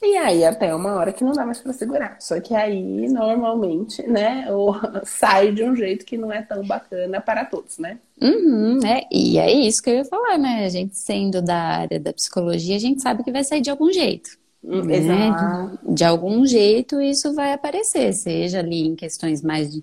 [0.00, 2.16] e aí até uma hora que não dá mais para segurar.
[2.20, 4.46] Só que aí normalmente, né,
[5.04, 7.98] sai de um jeito que não é tão bacana para todos, né?
[8.20, 10.64] Uhum, é, e é isso que eu ia falar, né?
[10.64, 13.92] A gente sendo da área da psicologia, a gente sabe que vai sair de algum
[13.92, 14.30] jeito.
[14.62, 14.96] Né?
[14.96, 15.78] Exato.
[15.88, 19.82] De, de algum jeito isso vai aparecer, seja ali em questões mais de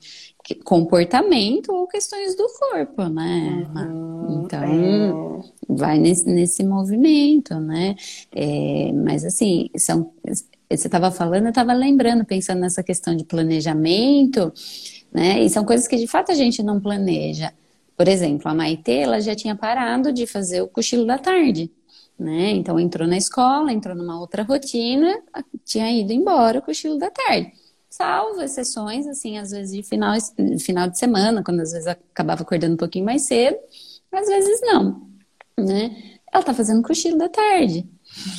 [0.64, 3.68] comportamento ou questões do corpo, né?
[3.76, 5.74] Uhum, então, é.
[5.74, 7.96] vai nesse, nesse movimento, né?
[8.32, 14.52] É, mas assim, são, você estava falando, eu estava lembrando, pensando nessa questão de planejamento,
[15.12, 15.42] né?
[15.42, 17.52] E são coisas que de fato a gente não planeja.
[17.98, 21.72] Por exemplo, a Maite, ela já tinha parado de fazer o cochilo da tarde,
[22.18, 22.52] né?
[22.52, 25.22] Então entrou na escola, entrou numa outra rotina,
[25.64, 27.52] tinha ido embora o cochilo da tarde
[27.96, 30.14] salvo exceções, assim, às vezes de final,
[30.60, 33.58] final de semana, quando às vezes acabava acordando um pouquinho mais cedo,
[34.12, 35.08] às vezes não,
[35.58, 35.96] né?
[36.32, 37.88] Ela tá fazendo cochilo da tarde.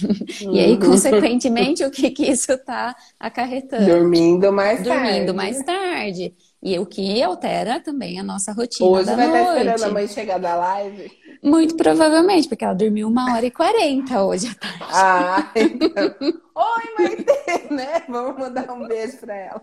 [0.52, 0.80] e aí, uhum.
[0.80, 3.86] consequentemente, o que que isso tá acarretando?
[3.86, 5.10] Dormindo mais Dormindo tarde.
[5.10, 6.34] Dormindo mais tarde.
[6.66, 9.38] E o que altera também a nossa rotina Hoje vai noite.
[9.38, 11.12] estar esperando a mãe chegar da live.
[11.40, 14.84] Muito provavelmente, porque ela dormiu uma hora e quarenta hoje à tarde.
[14.92, 16.14] Ah, então.
[16.56, 18.02] Oi, Maite, né?
[18.08, 19.62] Vamos mandar um beijo para ela.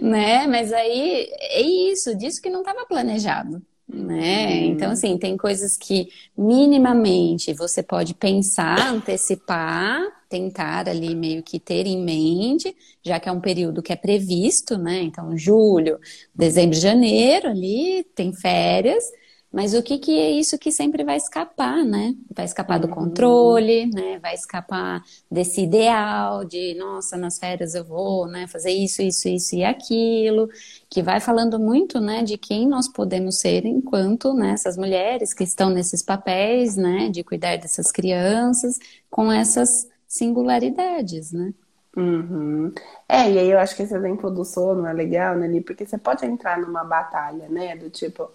[0.00, 0.46] Né?
[0.46, 3.60] Mas aí é isso, disso que não estava planejado.
[3.92, 4.66] Né?
[4.66, 11.86] Então, assim, tem coisas que minimamente você pode pensar, antecipar, tentar ali meio que ter
[11.86, 15.02] em mente, já que é um período que é previsto, né?
[15.02, 15.98] Então, julho,
[16.32, 19.04] dezembro, janeiro ali, tem férias.
[19.52, 22.14] Mas o que, que é isso que sempre vai escapar, né?
[22.32, 22.94] Vai escapar do uhum.
[22.94, 24.16] controle, né?
[24.20, 29.56] Vai escapar desse ideal de, nossa, nas férias eu vou, né, fazer isso, isso, isso
[29.56, 30.48] e aquilo,
[30.88, 35.42] que vai falando muito, né, de quem nós podemos ser enquanto, né, essas mulheres que
[35.42, 38.78] estão nesses papéis, né, de cuidar dessas crianças
[39.10, 41.52] com essas singularidades, né?
[41.96, 42.72] Uhum.
[43.08, 45.98] É, e aí eu acho que esse exemplo do sono é legal, né, porque você
[45.98, 48.30] pode entrar numa batalha, né, do tipo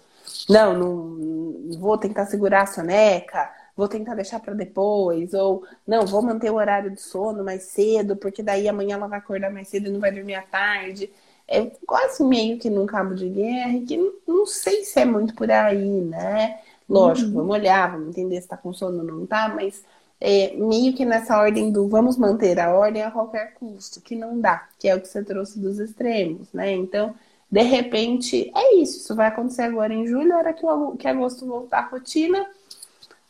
[0.48, 6.22] não, não vou tentar segurar a soneca, vou tentar deixar para depois, ou não, vou
[6.22, 9.88] manter o horário de sono mais cedo, porque daí amanhã ela vai acordar mais cedo
[9.88, 11.10] e não vai dormir à tarde.
[11.48, 15.50] É quase meio que num cabo de guerra, que não sei se é muito por
[15.50, 16.60] aí, né?
[16.88, 17.34] Lógico, uhum.
[17.36, 19.84] vamos olhar, vamos entender se tá com sono ou não tá, mas
[20.20, 24.40] é, meio que nessa ordem do vamos manter a ordem a qualquer custo, que não
[24.40, 26.72] dá, que é o que você trouxe dos extremos, né?
[26.72, 27.14] Então,
[27.50, 28.98] de repente, é isso.
[28.98, 32.46] Isso vai acontecer agora em julho, na hora que, o, que agosto voltar à rotina,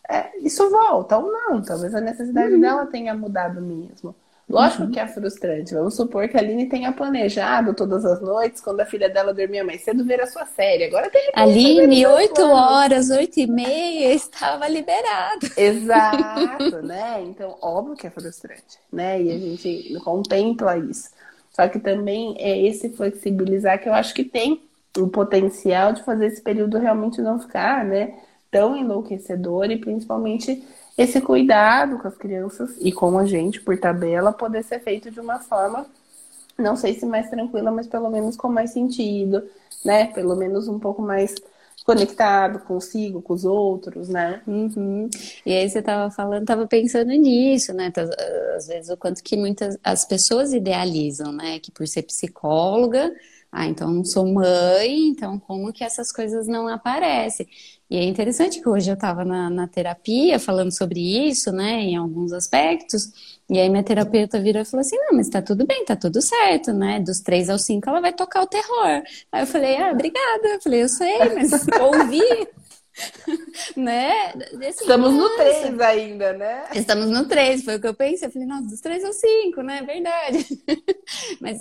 [0.09, 1.63] é, isso volta ou não.
[1.63, 2.61] Talvez a necessidade uhum.
[2.61, 4.15] dela tenha mudado mesmo.
[4.49, 4.93] Lógico uhum.
[4.93, 5.75] que é frustrante.
[5.75, 9.65] Vamos supor que a Aline tenha planejado todas as noites, quando a filha dela dormia
[9.65, 10.85] mais cedo, ver a sua série.
[10.85, 15.51] Agora tem Aline, 8 horas, 8 e meia, estava liberado.
[15.57, 17.21] Exato, né?
[17.23, 19.21] Então, óbvio que é frustrante, né?
[19.21, 21.16] E a gente contempla isso.
[21.57, 24.61] Só que também é esse flexibilizar que eu acho que tem
[24.99, 28.19] o potencial de fazer esse período realmente não ficar, né,
[28.51, 30.63] tão enlouquecedor e principalmente
[30.99, 35.19] esse cuidado com as crianças e com a gente por tabela poder ser feito de
[35.19, 35.87] uma forma
[36.59, 39.43] não sei se mais tranquila, mas pelo menos com mais sentido,
[39.85, 40.07] né?
[40.09, 41.35] Pelo menos um pouco mais
[41.87, 44.43] conectado consigo, com os outros, né?
[44.45, 45.09] Uhum.
[45.47, 47.93] E aí você estava falando, estava pensando nisso, né?
[48.57, 51.61] Às vezes o quanto que muitas as pessoas idealizam, né?
[51.61, 53.15] Que por ser psicóloga,
[53.59, 57.49] Ah, então não sou mãe, então como que essas coisas não aparecem?
[57.89, 61.97] E é interessante que hoje eu estava na, na, terapia falando sobre isso, né, em
[61.97, 65.87] alguns aspectos, e aí minha terapeuta virou e falou assim, não, mas tá tudo bem,
[65.87, 69.03] tá tudo certo, né, dos três aos cinco ela vai tocar o terror.
[69.33, 71.51] Aí eu falei, ah, obrigada, eu falei, eu sei, mas
[71.81, 72.49] ouvi...
[73.75, 74.33] né?
[74.33, 75.29] Assim, Estamos nossa.
[75.29, 76.65] no três ainda, né?
[76.75, 78.29] Estamos no três, foi o que eu pensei.
[78.29, 79.83] Eu falei, nossa, dos três aos cinco, né?
[79.83, 80.47] Verdade.
[81.39, 81.61] mas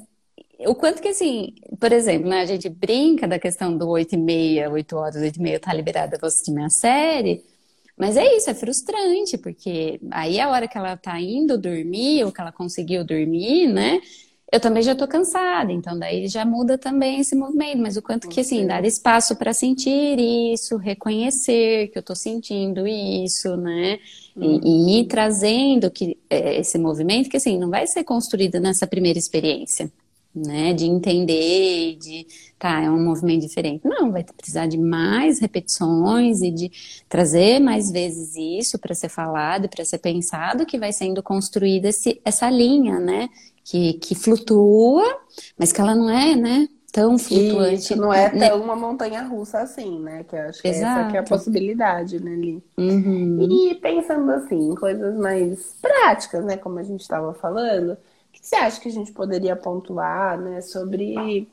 [0.67, 4.17] o quanto que, assim, por exemplo, né, a gente brinca da questão do 8 e
[4.17, 7.43] meia, 8 horas, 8 e meia, tá liberada pra assistir minha série,
[7.97, 12.31] mas é isso, é frustrante, porque aí a hora que ela tá indo dormir, ou
[12.31, 14.01] que ela conseguiu dormir, né,
[14.51, 18.29] eu também já tô cansada, então daí já muda também esse movimento, mas o quanto
[18.29, 23.99] que, assim, dar espaço para sentir isso, reconhecer que eu tô sentindo isso, né,
[24.37, 28.87] e, e ir trazendo que, é, esse movimento que, assim, não vai ser construído nessa
[28.87, 29.91] primeira experiência
[30.35, 30.73] né?
[30.73, 32.27] De entender, de
[32.59, 33.87] tá, é um movimento diferente.
[33.87, 36.71] Não, vai precisar de mais repetições e de
[37.07, 42.21] trazer mais vezes isso para ser falado, para ser pensado, que vai sendo construída esse,
[42.25, 43.29] essa linha, né?
[43.63, 45.03] Que, que flutua,
[45.57, 46.67] mas que ela não é, né?
[46.91, 47.91] Tão flutuante.
[47.91, 48.49] Isso, não é né?
[48.49, 50.23] tão uma montanha russa assim, né?
[50.23, 51.01] Que eu acho que Exato.
[51.01, 52.63] essa que é a possibilidade, né, Li?
[52.77, 53.41] Uhum.
[53.41, 56.55] E pensando assim, em coisas mais práticas, né?
[56.55, 57.97] Como a gente estava falando,
[58.45, 61.49] você acha que a gente poderia pontuar, né, sobre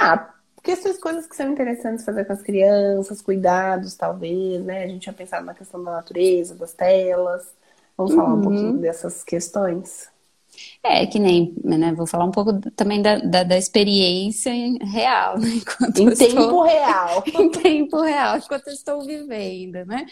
[0.00, 0.32] ah,
[0.62, 4.84] questões, coisas que são interessantes fazer com as crianças, cuidados, talvez, né?
[4.84, 7.52] A gente tinha pensado na questão da natureza, das telas.
[7.96, 8.38] Vamos falar uhum.
[8.38, 10.08] um pouquinho dessas questões.
[10.82, 14.52] É, que nem, né, vou falar um pouco também da, da, da experiência
[14.82, 15.48] real, né?
[15.60, 16.62] Enquanto em tempo estou...
[16.62, 17.24] real.
[17.34, 20.06] em tempo real, enquanto eu estou vivendo, né?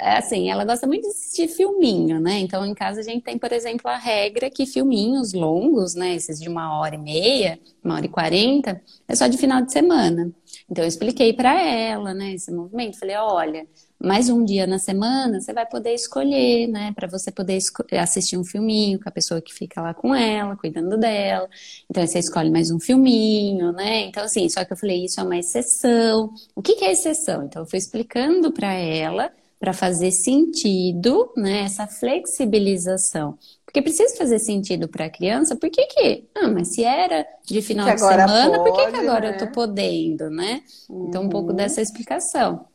[0.00, 2.38] É assim, ela gosta muito de assistir filminho, né?
[2.38, 6.14] Então, em casa a gente tem, por exemplo, a regra que filminhos longos, né?
[6.14, 9.72] Esses de uma hora e meia, uma hora e quarenta, é só de final de
[9.72, 10.32] semana.
[10.70, 12.98] Então, eu expliquei para ela, né, esse movimento.
[12.98, 13.66] Falei, olha,
[13.98, 16.92] mais um dia na semana, você vai poder escolher, né?
[16.94, 17.58] Para você poder
[17.92, 21.48] assistir um filminho com a pessoa que fica lá com ela, cuidando dela.
[21.90, 24.02] Então, você escolhe mais um filminho, né?
[24.02, 26.30] Então, assim, só que eu falei, isso é uma exceção.
[26.54, 27.44] O que, que é exceção?
[27.44, 31.62] Então, eu fui explicando para ela, para fazer sentido, né?
[31.62, 33.38] Essa flexibilização.
[33.64, 36.24] Porque precisa fazer sentido para a criança, por que que?
[36.34, 39.34] Ah, mas se era de final de semana, pode, por que que agora né?
[39.34, 40.62] eu tô podendo, né?
[40.88, 41.56] Então, um pouco uhum.
[41.56, 42.66] dessa explicação.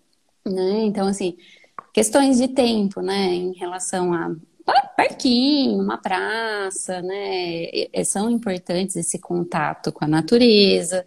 [0.46, 0.84] Né?
[0.86, 1.38] Então, assim,
[1.94, 4.36] questões de tempo, né, em relação a
[4.96, 7.68] parquinho, uma praça, né,
[8.06, 11.06] são importantes esse contato com a natureza.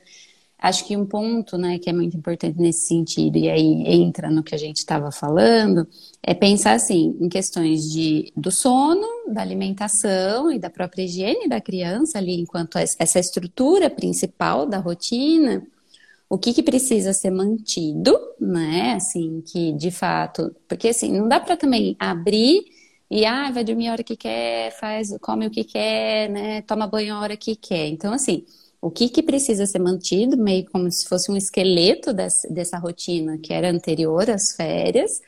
[0.58, 4.42] Acho que um ponto, né, que é muito importante nesse sentido, e aí entra no
[4.42, 5.86] que a gente estava falando,
[6.22, 11.60] é pensar assim, em questões de, do sono, da alimentação e da própria higiene da
[11.60, 15.66] criança ali, enquanto essa estrutura principal da rotina,
[16.28, 18.94] o que, que precisa ser mantido, né?
[18.94, 22.64] Assim, que de fato, porque assim, não dá para também abrir
[23.10, 26.62] e ah, vai dormir a hora que quer, faz, come o que quer, né?
[26.62, 27.86] Toma banho a hora que quer.
[27.88, 28.44] Então, assim,
[28.80, 33.38] o que, que precisa ser mantido, meio como se fosse um esqueleto dessa, dessa rotina
[33.38, 35.20] que era anterior às férias,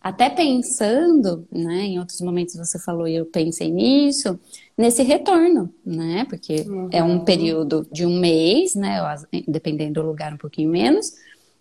[0.00, 1.82] até pensando, né?
[1.86, 4.38] Em outros momentos você falou e eu pensei nisso,
[4.76, 6.24] nesse retorno, né?
[6.28, 6.88] Porque uhum.
[6.90, 7.24] é um uhum.
[7.24, 8.98] período de um mês, né?
[9.46, 11.12] Dependendo do lugar, um pouquinho menos,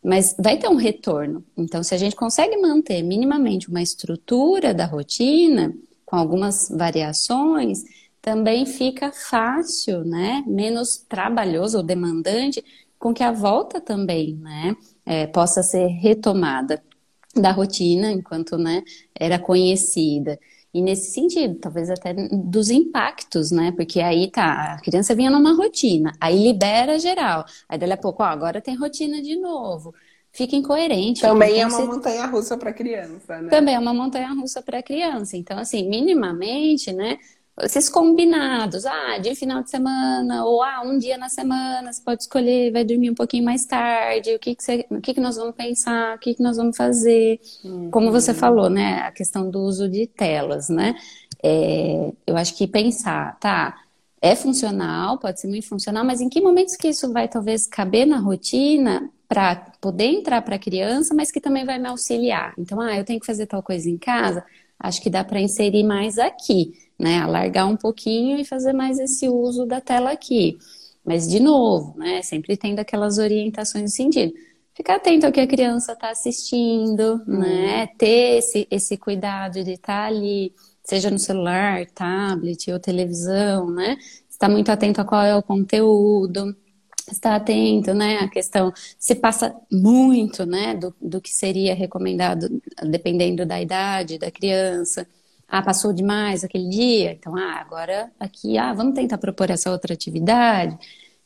[0.03, 1.43] mas vai ter um retorno.
[1.55, 5.73] Então, se a gente consegue manter minimamente uma estrutura da rotina,
[6.05, 7.83] com algumas variações,
[8.21, 10.43] também fica fácil, né?
[10.45, 12.63] Menos trabalhoso ou demandante,
[12.99, 14.75] com que a volta também, né?
[15.05, 16.83] É, possa ser retomada
[17.35, 18.83] da rotina enquanto, né?
[19.15, 20.37] Era conhecida.
[20.73, 23.71] E nesse sentido, talvez até dos impactos, né?
[23.73, 28.23] Porque aí tá, a criança vinha numa rotina, aí libera geral, aí dali a pouco,
[28.23, 29.93] ó, agora tem rotina de novo.
[30.33, 31.21] Fica incoerente.
[31.21, 33.49] Também é uma montanha russa para criança, né?
[33.49, 35.35] Também é uma montanha russa para criança.
[35.35, 37.17] Então, assim, minimamente, né?
[37.59, 42.23] Esses combinados, ah, de final de semana, ou ah, um dia na semana, você pode
[42.23, 45.35] escolher, vai dormir um pouquinho mais tarde, o que, que, você, o que, que nós
[45.35, 47.39] vamos pensar, o que, que nós vamos fazer.
[47.63, 47.91] Uhum.
[47.91, 50.95] Como você falou, né, a questão do uso de telas, né?
[51.43, 53.77] É, eu acho que pensar, tá,
[54.21, 58.05] é funcional, pode ser muito funcional, mas em que momentos que isso vai talvez caber
[58.05, 62.53] na rotina para poder entrar para a criança, mas que também vai me auxiliar?
[62.57, 64.43] Então, ah, eu tenho que fazer tal coisa em casa,
[64.79, 67.19] acho que dá para inserir mais aqui né?
[67.19, 70.57] Alargar um pouquinho e fazer mais esse uso da tela aqui.
[71.03, 72.21] Mas, de novo, né?
[72.21, 74.33] Sempre tendo aquelas orientações de sentido.
[74.73, 77.39] Ficar atento ao que a criança está assistindo, hum.
[77.39, 77.87] né?
[77.97, 83.97] Ter esse, esse cuidado de estar tá ali, seja no celular, tablet ou televisão, né?
[84.29, 86.55] Estar muito atento a qual é o conteúdo.
[87.11, 88.19] estar atento, né?
[88.19, 94.29] A questão se passa muito, né, do, do que seria recomendado, dependendo da idade da
[94.31, 95.07] criança.
[95.53, 99.93] Ah, passou demais aquele dia, então, ah, agora aqui, ah, vamos tentar propor essa outra
[99.93, 100.77] atividade,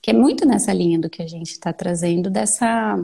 [0.02, 3.00] que é muito nessa linha do que a gente está trazendo, dessa,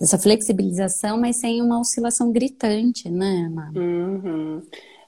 [0.00, 3.72] dessa flexibilização, mas sem uma oscilação gritante, né, Ana?
[3.76, 4.62] Uhum.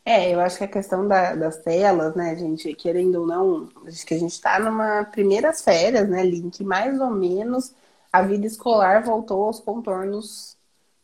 [0.05, 4.05] É, eu acho que a questão da, das telas, né, gente, querendo ou não, acho
[4.05, 7.73] que a gente está numa primeiras férias, né, Link, mais ou menos
[8.13, 10.59] a vida escolar voltou aos contornos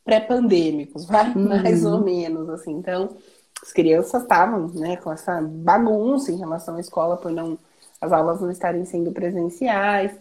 [0.04, 1.32] pré-pandêmicos, vai?
[1.32, 1.48] Uhum.
[1.62, 2.72] Mais ou menos, assim.
[2.72, 3.16] Então,
[3.62, 7.58] as crianças estavam, né, com essa bagunça em relação à escola por não
[8.00, 10.12] as aulas não estarem sendo presenciais.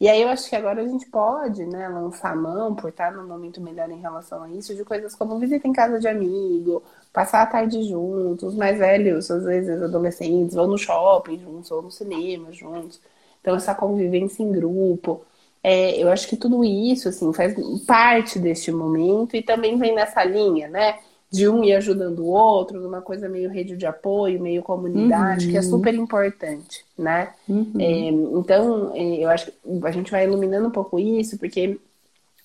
[0.00, 3.26] E aí eu acho que agora a gente pode, né, lançar mão por estar num
[3.26, 6.82] momento melhor em relação a isso, de coisas como visita em casa de amigo,
[7.12, 11.90] passar a tarde juntos, mais velhos, às vezes adolescentes, vão no shopping juntos, vão no
[11.90, 13.00] cinema juntos.
[13.40, 15.22] Então essa convivência em grupo.
[15.62, 17.54] É, eu acho que tudo isso, assim, faz
[17.86, 20.98] parte deste momento e também vem nessa linha, né?
[21.30, 25.50] De um ir ajudando o outro, numa coisa meio rede de apoio, meio comunidade, uhum.
[25.52, 25.70] que é uhum.
[25.70, 27.32] super importante, né?
[27.48, 27.72] Uhum.
[27.78, 28.08] É,
[28.38, 29.52] então, é, eu acho que
[29.84, 31.78] a gente vai iluminando um pouco isso, porque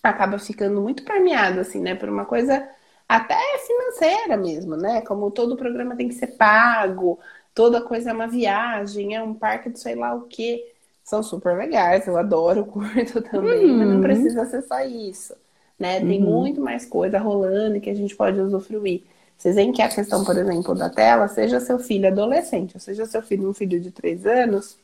[0.04, 1.96] acaba ficando muito permeado, assim, né?
[1.96, 2.68] Por uma coisa
[3.08, 5.02] até financeira mesmo, né?
[5.02, 7.20] Como todo programa tem que ser pago,
[7.54, 10.64] toda coisa é uma viagem, é um parque de sei lá o quê.
[11.04, 13.78] São super legais, eu adoro, curto também, uhum.
[13.78, 14.02] mas não uhum.
[14.02, 15.36] precisa ser só isso,
[15.80, 16.00] né?
[16.00, 16.32] Tem uhum.
[16.32, 19.04] muito mais coisa rolando que a gente pode usufruir.
[19.38, 23.06] Vocês veem que a questão, por exemplo, da tela, seja seu filho adolescente, ou seja
[23.06, 24.78] seu filho um filho de três anos,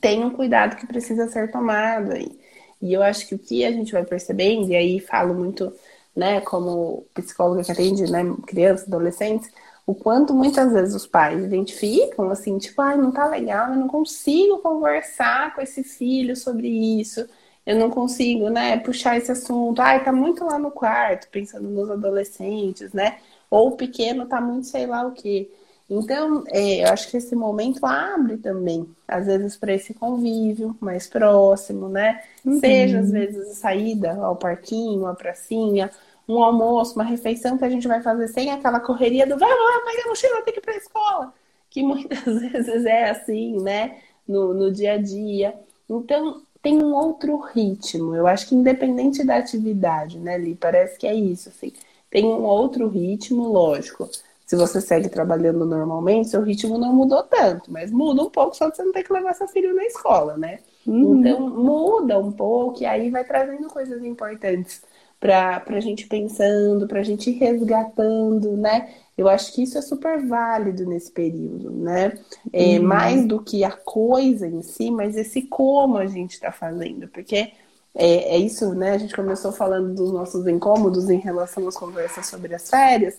[0.00, 2.38] tem um cuidado que precisa ser tomado aí.
[2.82, 5.72] E eu acho que o que a gente vai percebendo, e aí falo muito,
[6.14, 9.50] né, como psicóloga que atende né, crianças, adolescentes,
[9.86, 13.76] o quanto muitas vezes os pais identificam assim, tipo, ai, ah, não tá legal, eu
[13.76, 17.26] não consigo conversar com esse filho sobre isso,
[17.66, 21.90] eu não consigo, né, puxar esse assunto, ai, tá muito lá no quarto, pensando nos
[21.90, 23.18] adolescentes, né?
[23.50, 25.50] Ou o pequeno tá muito sei lá o quê.
[25.88, 31.06] Então, é, eu acho que esse momento abre também, às vezes, para esse convívio mais
[31.06, 32.22] próximo, né?
[32.44, 32.58] Uhum.
[32.58, 35.90] Seja, às vezes, a saída ao parquinho, à pracinha,
[36.28, 39.80] um almoço, uma refeição que a gente vai fazer sem aquela correria do vamos lá,
[39.84, 41.34] pega a mochila, tem que ir para a escola.
[41.70, 43.98] Que muitas vezes é assim, né?
[44.26, 45.54] No, no dia a dia.
[45.88, 48.12] Então, tem um outro ritmo.
[48.12, 50.56] Eu acho que independente da atividade, né, Li?
[50.56, 51.72] Parece que é isso, assim.
[52.10, 54.10] Tem um outro ritmo, lógico.
[54.44, 58.68] Se você segue trabalhando normalmente, seu ritmo não mudou tanto, mas muda um pouco só
[58.68, 60.58] que você não tem que levar seu filho na escola, né?
[60.84, 61.20] Uhum.
[61.20, 64.82] Então muda um pouco e aí vai trazendo coisas importantes
[65.20, 68.92] para a gente pensando, para a gente resgatando, né?
[69.16, 72.18] Eu acho que isso é super válido nesse período, né?
[72.52, 72.82] É, uhum.
[72.82, 77.52] Mais do que a coisa em si, mas esse como a gente está fazendo, porque
[77.94, 78.92] é, é, isso, né?
[78.92, 83.18] A gente começou falando dos nossos incômodos em relação às conversas sobre as férias.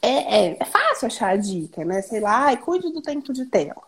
[0.00, 2.00] É, é, é fácil achar a dica, né?
[2.00, 3.82] Sei lá, cuide do tempo de tela.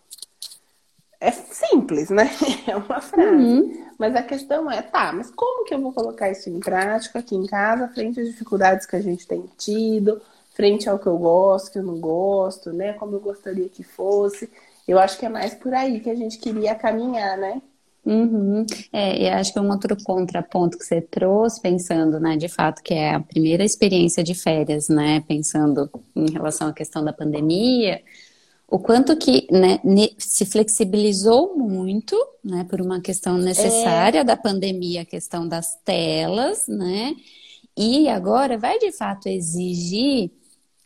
[1.20, 2.28] É simples, né?
[2.66, 3.36] É uma frase.
[3.36, 3.86] Uhum.
[3.96, 7.36] Mas a questão é, tá, mas como que eu vou colocar isso em prática aqui
[7.36, 10.20] em casa, frente às dificuldades que a gente tem tido,
[10.60, 12.92] frente ao que eu gosto, que eu não gosto, né?
[12.92, 14.50] Como eu gostaria que fosse.
[14.86, 17.62] Eu acho que é mais por aí que a gente queria caminhar, né?
[18.04, 18.66] Uhum.
[18.92, 22.82] É, e acho que é um outro contraponto que você trouxe, pensando, né, de fato,
[22.82, 28.02] que é a primeira experiência de férias, né, pensando em relação à questão da pandemia,
[28.68, 29.78] o quanto que né,
[30.16, 34.24] se flexibilizou muito, né, por uma questão necessária é.
[34.24, 37.14] da pandemia, a questão das telas, né,
[37.76, 40.30] e agora vai de fato exigir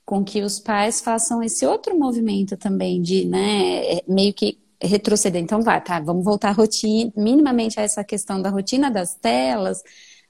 [0.04, 5.42] com que os pais façam esse outro movimento também de, né, meio que retroceder.
[5.42, 9.82] Então, vai, tá, vamos voltar rotina, minimamente a essa questão da rotina das telas,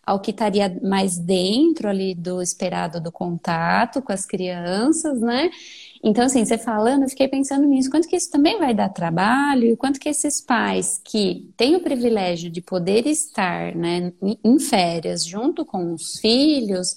[0.07, 5.51] ao que estaria mais dentro ali do esperado do contato com as crianças, né?
[6.03, 9.65] Então, assim, você falando, eu fiquei pensando nisso, quanto que isso também vai dar trabalho
[9.65, 14.13] e quanto que esses pais que têm o privilégio de poder estar, né,
[14.45, 16.95] em férias junto com os filhos,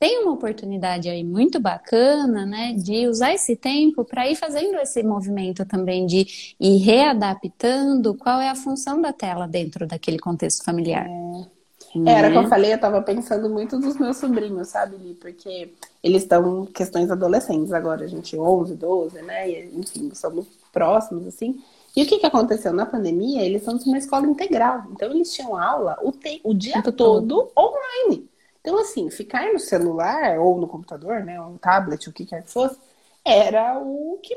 [0.00, 5.02] tem uma oportunidade aí muito bacana, né, de usar esse tempo para ir fazendo esse
[5.02, 11.06] movimento também de ir readaptando qual é a função da tela dentro daquele contexto familiar.
[11.06, 11.60] É.
[11.94, 12.12] Né?
[12.12, 15.14] Era que eu falei, eu estava pensando muito dos meus sobrinhos, sabe, Li?
[15.14, 19.50] Porque eles estão questões adolescentes agora, a gente 11, 12, né?
[19.50, 21.60] E, enfim, somos próximos, assim.
[21.96, 23.42] E o que, que aconteceu na pandemia?
[23.42, 24.84] Eles são de uma escola integral.
[24.92, 28.29] Então, eles tinham aula o, te, o dia todo, todo online.
[28.60, 32.42] Então, assim, ficar no celular ou no computador, né, ou no tablet, o que quer
[32.42, 32.78] que fosse,
[33.24, 34.36] era o que,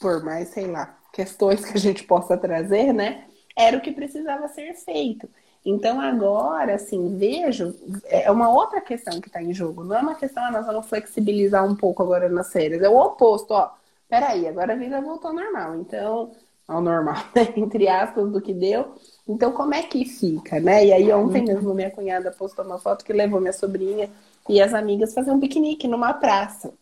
[0.00, 4.48] por mais, sei lá, questões que a gente possa trazer, né, era o que precisava
[4.48, 5.28] ser feito.
[5.64, 7.74] Então agora, assim, vejo,
[8.06, 9.84] é uma outra questão que está em jogo.
[9.84, 12.82] Não é uma questão, ah, nós vamos flexibilizar um pouco agora nas férias.
[12.82, 13.70] É o oposto, ó.
[14.08, 15.76] Peraí, agora a vida voltou normal.
[15.76, 16.32] Então,
[16.70, 17.48] ao normal, né?
[17.56, 18.94] entre aspas, do que deu.
[19.28, 20.86] Então, como é que fica, né?
[20.86, 24.08] E aí, ontem mesmo, minha cunhada postou uma foto que levou minha sobrinha
[24.48, 26.72] e as amigas fazer um piquenique numa praça.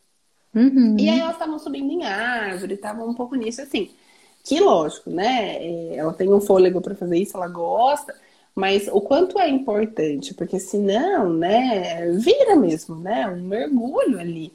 [0.54, 0.96] Uhum.
[0.98, 3.90] E aí, elas estavam subindo em árvore, estavam um pouco nisso, assim.
[4.44, 5.56] Que lógico, né?
[5.56, 8.14] É, ela tem um fôlego para fazer isso, ela gosta.
[8.54, 14.52] Mas o quanto é importante, porque senão, né, vira mesmo, né, um mergulho ali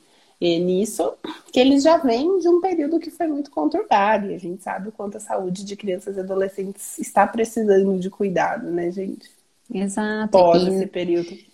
[0.60, 1.14] nisso,
[1.52, 4.89] que eles já vêm de um período que foi muito conturbado, e a gente sabe
[4.89, 9.30] o quanto a saúde de crianças e adolescentes está precisando de cuidado, né, gente?
[9.74, 10.32] Exato.
[10.32, 11.53] Pós esse período.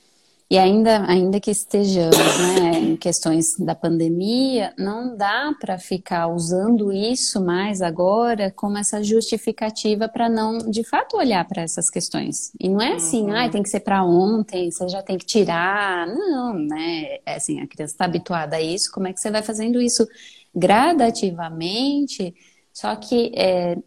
[0.52, 6.92] E ainda, ainda que estejamos né, em questões da pandemia, não dá para ficar usando
[6.92, 12.52] isso mais agora como essa justificativa para não, de fato, olhar para essas questões.
[12.60, 13.36] E não é assim, uhum.
[13.36, 16.08] ah, tem que ser para ontem, você já tem que tirar.
[16.08, 17.20] Não, né?
[17.28, 20.08] É assim, a criança está habituada a isso, como é que você vai fazendo isso
[20.56, 22.34] gradativamente?
[22.74, 23.78] Só que é,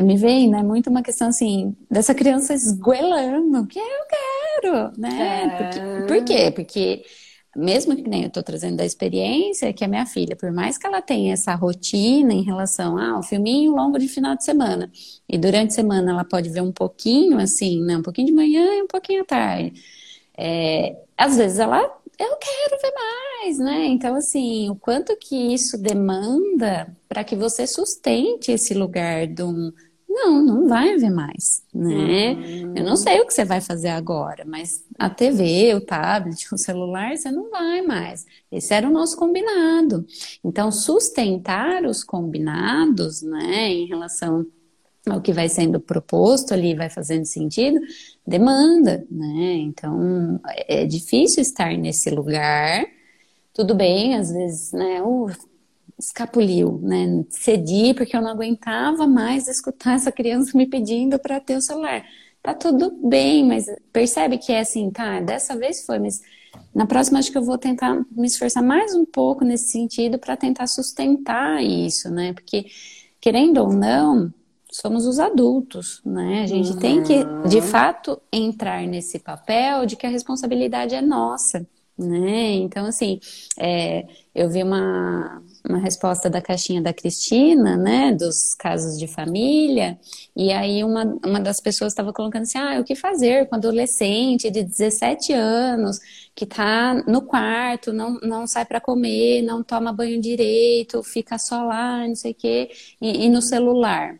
[0.00, 4.31] me vem, né, muito uma questão assim, dessa criança esguelando, que eu quero,
[4.96, 5.44] né?
[5.44, 5.56] É.
[5.56, 6.50] Porque, por quê?
[6.50, 7.04] Porque
[7.56, 10.86] mesmo que nem eu estou trazendo da experiência, que a minha filha, por mais que
[10.86, 14.90] ela tenha essa rotina em relação ao ah, filminho longo de final de semana,
[15.28, 18.74] e durante a semana ela pode ver um pouquinho assim, né, um pouquinho de manhã
[18.74, 19.74] e um pouquinho à tarde.
[20.36, 21.82] É, às vezes ela
[22.18, 23.86] eu quero ver mais, né?
[23.86, 29.72] Então, assim, o quanto que isso demanda para que você sustente esse lugar de um.
[30.14, 32.34] Não, não vai ver mais, né?
[32.34, 32.74] Uhum.
[32.76, 36.58] Eu não sei o que você vai fazer agora, mas a TV, o tablet, o
[36.58, 38.26] celular, você não vai mais.
[38.50, 40.06] Esse era o nosso combinado.
[40.44, 44.46] Então, sustentar os combinados, né, em relação
[45.08, 47.80] ao que vai sendo proposto ali, vai fazendo sentido,
[48.26, 49.54] demanda, né?
[49.56, 52.86] Então é difícil estar nesse lugar.
[53.52, 55.02] Tudo bem, às vezes, né?
[55.02, 55.26] Uh,
[55.98, 57.24] escapuliu, né?
[57.30, 62.04] Cedi porque eu não aguentava mais escutar essa criança me pedindo para ter o celular.
[62.42, 65.20] Tá tudo bem, mas percebe que é assim, tá?
[65.20, 66.20] Dessa vez foi, mas
[66.74, 70.36] na próxima acho que eu vou tentar me esforçar mais um pouco nesse sentido para
[70.36, 72.32] tentar sustentar isso, né?
[72.32, 72.66] Porque
[73.20, 74.32] querendo ou não,
[74.72, 76.42] somos os adultos, né?
[76.42, 76.78] A gente uhum.
[76.78, 77.62] tem que, de uhum.
[77.62, 81.66] fato, entrar nesse papel de que a responsabilidade é nossa,
[81.96, 82.52] né?
[82.54, 83.20] Então, assim,
[83.58, 89.98] é, eu vi uma, uma resposta da caixinha da Cristina, né, dos casos de família,
[90.34, 94.50] e aí uma, uma das pessoas estava colocando assim, ah, o que fazer com adolescente
[94.50, 95.98] de 17 anos,
[96.34, 101.64] que está no quarto, não, não sai para comer, não toma banho direito, fica só
[101.64, 104.18] lá, não sei o quê, e, e no celular.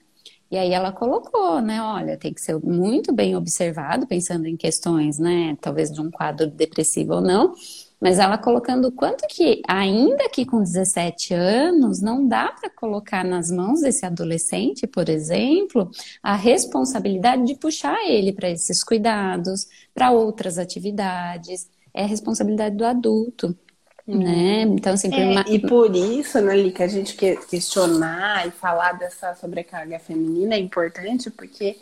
[0.51, 1.81] E aí ela colocou, né?
[1.83, 5.57] Olha, tem que ser muito bem observado, pensando em questões, né?
[5.63, 7.55] Talvez de um quadro depressivo ou não.
[8.03, 13.25] Mas ela colocando o quanto que, ainda que com 17 anos, não dá para colocar
[13.25, 15.89] nas mãos desse adolescente, por exemplo,
[16.21, 21.71] a responsabilidade de puxar ele para esses cuidados, para outras atividades.
[21.95, 23.57] É a responsabilidade do adulto.
[24.05, 24.63] Né?
[24.63, 25.45] Então, assim, é, uma...
[25.47, 27.17] E por isso, né, Li, que a gente
[27.49, 31.77] questionar e falar dessa sobrecarga feminina é importante, porque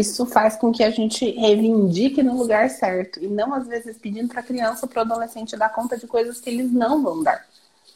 [0.00, 3.22] isso faz com que a gente reivindique no lugar certo.
[3.22, 6.06] E não, às vezes, pedindo para a criança ou para o adolescente dar conta de
[6.06, 7.44] coisas que eles não vão dar.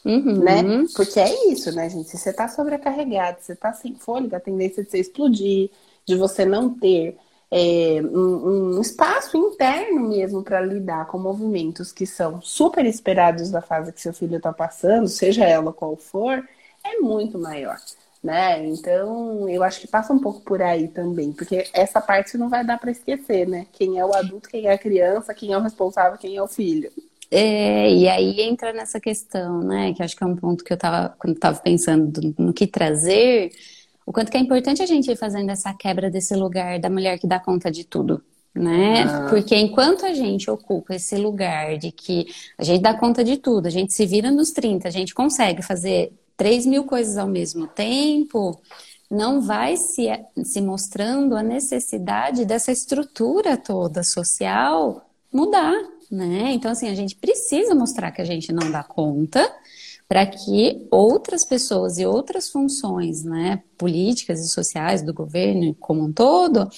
[0.05, 0.38] Uhum.
[0.38, 0.62] Né?
[0.94, 2.11] Porque é isso, né, gente?
[2.11, 5.70] Se você está sobrecarregado, se você está sem fôlego, a tendência de você explodir,
[6.05, 7.16] de você não ter
[7.51, 13.62] é, um, um, espaço interno mesmo para lidar com movimentos que são super esperados da
[13.62, 16.47] fase que seu filho está passando, seja ela qual for,
[16.84, 17.78] é muito maior.
[18.26, 18.66] Né?
[18.66, 22.66] Então, eu acho que passa um pouco por aí também, porque essa parte não vai
[22.66, 23.68] dar para esquecer, né?
[23.72, 26.48] Quem é o adulto, quem é a criança, quem é o responsável, quem é o
[26.48, 26.90] filho.
[27.30, 29.94] É, e aí entra nessa questão, né?
[29.94, 33.52] Que acho que é um ponto que eu estava quando estava pensando no que trazer,
[34.04, 37.20] o quanto que é importante a gente ir fazendo essa quebra desse lugar da mulher
[37.20, 38.20] que dá conta de tudo.
[38.52, 39.02] Né?
[39.02, 39.28] Ah.
[39.30, 42.26] Porque enquanto a gente ocupa esse lugar de que
[42.58, 45.62] a gente dá conta de tudo, a gente se vira nos 30, a gente consegue
[45.62, 48.61] fazer 3 mil coisas ao mesmo tempo,
[49.11, 50.09] não vai se,
[50.45, 55.74] se mostrando a necessidade dessa estrutura toda social mudar,
[56.11, 56.53] né?
[56.53, 59.51] Então, assim, a gente precisa mostrar que a gente não dá conta
[60.09, 66.12] para que outras pessoas e outras funções, né, políticas e sociais do governo como um
[66.12, 66.68] todo,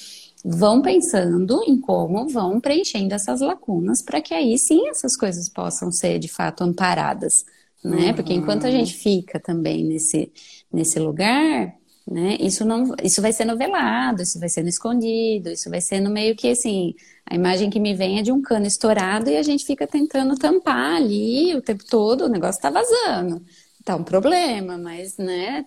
[0.44, 5.92] vão pensando em como vão preenchendo essas lacunas para que aí sim essas coisas possam
[5.92, 7.44] ser de fato amparadas,
[7.84, 8.08] né?
[8.08, 8.14] Uhum.
[8.14, 10.32] Porque enquanto a gente fica também nesse,
[10.72, 11.74] nesse lugar,
[12.10, 12.36] né?
[12.40, 16.50] Isso não, isso vai ser novelado, isso vai sendo escondido, isso vai sendo meio que
[16.50, 16.94] assim,
[17.26, 20.34] a imagem que me vem é de um cano estourado e a gente fica tentando
[20.36, 23.42] tampar ali o tempo todo, o negócio tá vazando.
[23.84, 25.64] Tá um problema, mas, né,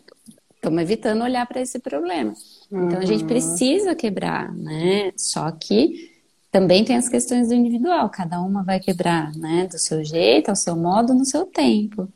[0.56, 2.34] estamos evitando olhar para esse problema.
[2.72, 2.88] Uhum.
[2.88, 3.28] Então a gente uhum.
[3.28, 5.12] precisa quebrar, né?
[5.16, 6.11] Só que
[6.52, 10.56] também tem as questões do individual, cada uma vai quebrar, né, do seu jeito, ao
[10.56, 12.10] seu modo, no seu tempo.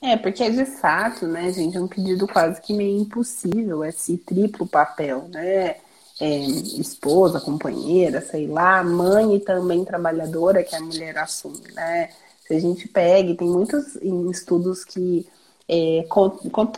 [0.00, 4.16] É, porque é de fato, né, gente, é um pedido quase que meio impossível, esse
[4.16, 5.76] triplo papel, né?
[6.22, 12.10] É, esposa, companheira, sei lá, mãe e também trabalhadora que a mulher assume, né?
[12.46, 13.96] Se a gente pega, tem muitos
[14.30, 15.26] estudos que
[15.66, 16.04] é,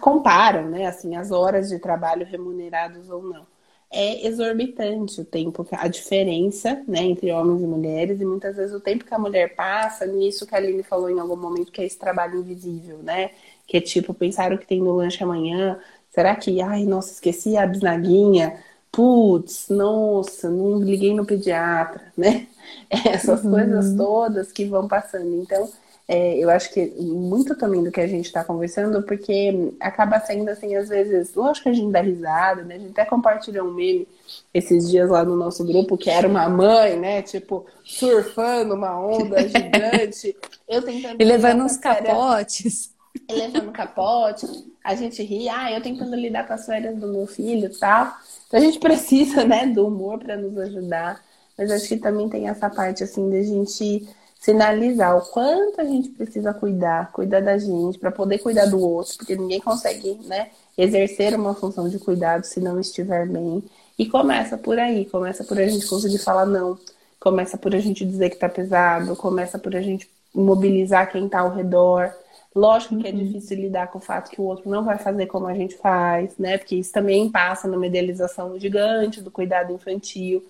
[0.00, 3.51] comparam, né, assim, as horas de trabalho remunerados ou não
[3.92, 8.80] é exorbitante o tempo, a diferença né, entre homens e mulheres, e muitas vezes o
[8.80, 11.84] tempo que a mulher passa nisso que a Aline falou em algum momento, que é
[11.84, 13.30] esse trabalho invisível, né?
[13.66, 15.78] Que é tipo, pensaram que tem no lanche amanhã,
[16.10, 18.58] será que, ai, nossa, esqueci a bisnaguinha,
[18.90, 22.46] putz, nossa, não liguei no pediatra, né?
[22.90, 23.50] Essas uhum.
[23.50, 25.34] coisas todas que vão passando.
[25.34, 25.68] Então,
[26.08, 30.48] é, eu acho que muito também do que a gente está conversando, porque acaba sendo
[30.48, 32.74] assim, às vezes, lógico que a gente dá risada, né?
[32.74, 34.08] A gente até compartilhou um meme
[34.52, 37.22] esses dias lá no nosso grupo, que era uma mãe, né?
[37.22, 40.36] Tipo, surfando uma onda gigante.
[40.68, 41.20] Eu tentando.
[41.20, 42.92] E levando uns capotes.
[43.28, 44.46] E levando capote.
[44.82, 48.12] A gente ri, ah, eu tentando lidar com as férias do meu filho e tal.
[48.48, 51.22] Então a gente precisa, né, do humor para nos ajudar.
[51.56, 54.08] Mas acho que também tem essa parte, assim, de a gente
[54.42, 59.16] sinalizar o quanto a gente precisa cuidar, cuidar da gente, para poder cuidar do outro,
[59.16, 63.62] porque ninguém consegue, né, exercer uma função de cuidado se não estiver bem.
[63.96, 66.76] E começa por aí, começa por a gente conseguir falar não,
[67.20, 71.38] começa por a gente dizer que tá pesado, começa por a gente mobilizar quem tá
[71.38, 72.12] ao redor.
[72.52, 73.18] Lógico que é uhum.
[73.18, 76.36] difícil lidar com o fato que o outro não vai fazer como a gente faz,
[76.36, 76.58] né?
[76.58, 80.44] Porque isso também passa numa idealização gigante do cuidado infantil.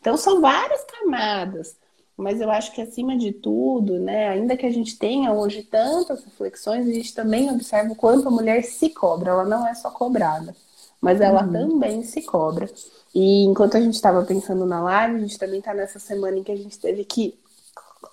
[0.00, 1.76] Então são várias camadas.
[2.16, 6.24] Mas eu acho que acima de tudo, né, ainda que a gente tenha hoje tantas
[6.24, 9.32] reflexões, a gente também observa o quanto a mulher se cobra.
[9.32, 10.56] Ela não é só cobrada,
[11.00, 11.52] mas ela uhum.
[11.52, 12.70] também se cobra.
[13.14, 16.42] E enquanto a gente estava pensando na live, a gente também está nessa semana em
[16.42, 17.38] que a gente teve que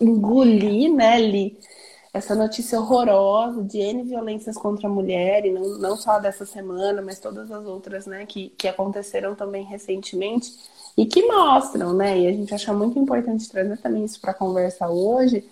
[0.01, 1.57] engolir, né, Li,
[2.13, 7.01] essa notícia horrorosa de N violências contra a mulher, e não, não só dessa semana,
[7.01, 10.51] mas todas as outras, né, que, que aconteceram também recentemente
[10.97, 12.19] e que mostram, né?
[12.19, 15.43] E a gente acha muito importante trazer também isso para conversa hoje,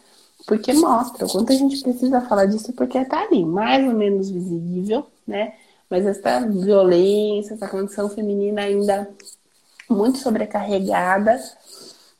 [0.45, 4.29] porque mostra o quanto a gente precisa falar disso, porque está ali, mais ou menos
[4.29, 5.53] visível, né?
[5.89, 9.09] Mas essa violência, essa condição feminina ainda
[9.89, 11.39] muito sobrecarregada,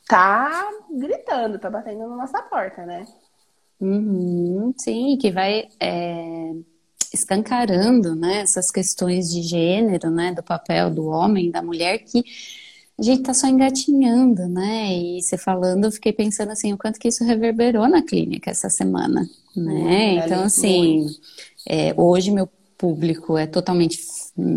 [0.07, 3.07] tá gritando, tá batendo na nossa porta, né?
[3.79, 6.53] Uhum, sim, que vai é,
[7.13, 12.23] escancarando né, essas questões de gênero, né, do papel do homem, da mulher, que
[13.01, 14.93] a gente tá só engatinhando, né?
[14.95, 18.69] E você falando, eu fiquei pensando assim, o quanto que isso reverberou na clínica essa
[18.69, 20.23] semana, né?
[20.23, 21.07] então, assim,
[21.67, 22.47] é, hoje meu
[22.77, 23.99] público é totalmente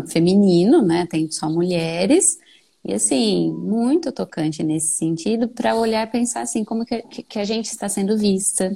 [0.07, 1.07] feminino, né?
[1.09, 2.37] Tem só mulheres.
[2.83, 7.43] E assim, muito tocante nesse sentido, para olhar e pensar assim, como que, que, a
[7.43, 8.71] gente está sendo vista,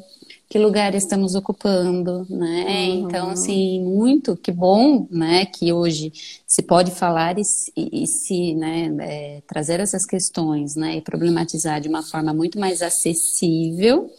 [0.49, 2.65] que lugar estamos ocupando, né?
[2.67, 3.05] Uhum.
[3.05, 6.11] Então, assim, muito, que bom, né, que hoje
[6.47, 7.43] se pode falar e,
[7.77, 12.59] e, e se, né, é, trazer essas questões, né, e problematizar de uma forma muito
[12.59, 14.09] mais acessível,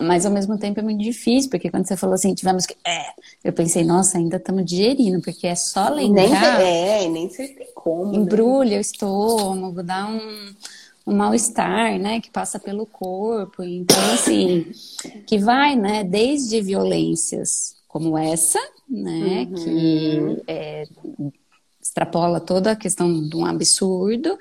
[0.00, 2.74] mas ao mesmo tempo é muito difícil, porque quando você falou assim, tivemos que.
[2.84, 3.12] É,
[3.44, 6.58] eu pensei, nossa, ainda estamos digerindo, porque é só lembrar.
[6.58, 8.10] Nem, é, nem sei como.
[8.10, 8.18] Né?
[8.18, 8.78] Embrulha né?
[8.78, 10.54] o estômago, dá um
[11.06, 13.62] um mal-estar, né, que passa pelo corpo.
[13.62, 14.70] Então, assim,
[15.26, 19.54] que vai, né, desde violências como essa, né, uhum.
[19.54, 20.84] que é,
[21.80, 24.38] extrapola toda a questão de um absurdo,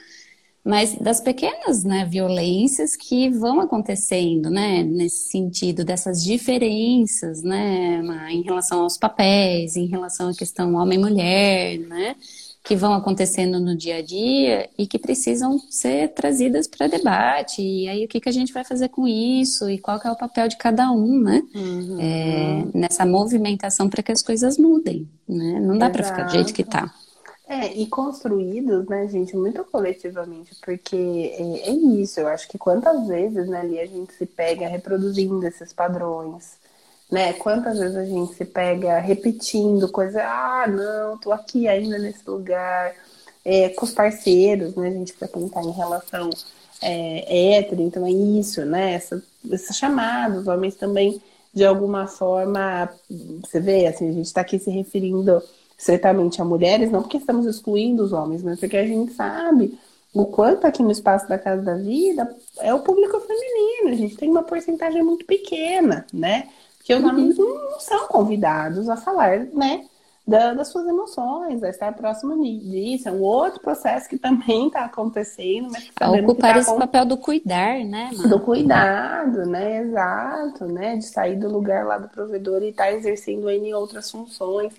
[0.64, 8.44] mas das pequenas, né, violências que vão acontecendo, né, nesse sentido dessas diferenças, né, em
[8.44, 12.16] relação aos papéis, em relação à questão homem-mulher, né,
[12.64, 17.62] que vão acontecendo no dia a dia e que precisam ser trazidas para debate.
[17.62, 19.70] E aí, o que, que a gente vai fazer com isso?
[19.70, 21.42] E qual é o papel de cada um, né?
[21.56, 21.98] Uhum.
[22.00, 25.60] É, nessa movimentação para que as coisas mudem, né?
[25.60, 26.94] Não dá para ficar do jeito que está.
[27.48, 33.06] É, e construídos, né, gente, muito coletivamente, porque é, é, isso, eu acho que quantas
[33.08, 36.61] vezes, né, ali a gente se pega reproduzindo esses padrões,
[37.12, 37.34] né?
[37.34, 42.96] Quantas vezes a gente se pega repetindo coisa, ah, não, tô aqui ainda nesse lugar,
[43.44, 44.88] é, com os parceiros, né?
[44.88, 46.30] A gente para quem tá em relação
[46.82, 48.94] é, hétero, então é isso, né?
[48.94, 51.22] Essa, essa chamada, os homens também,
[51.54, 52.90] de alguma forma,
[53.42, 55.42] você vê, assim, a gente está aqui se referindo
[55.78, 59.78] certamente a mulheres, não porque estamos excluindo os homens, mas porque a gente sabe
[60.14, 64.16] o quanto aqui no espaço da Casa da Vida é o público feminino, a gente
[64.16, 66.50] tem uma porcentagem muito pequena, né?
[66.84, 69.86] Que os homens não são convidados a falar, né?
[70.28, 73.10] Da, das suas emoções, a estar próximo disso.
[73.10, 77.06] É um outro processo que também está acontecendo, mas que a ocupar tá esse papel
[77.06, 78.12] do cuidar, né?
[78.16, 78.30] Mano?
[78.30, 79.82] Do cuidado, né?
[79.82, 80.96] Exato, né?
[80.96, 84.74] De sair do lugar lá do provedor e estar tá exercendo em outras funções.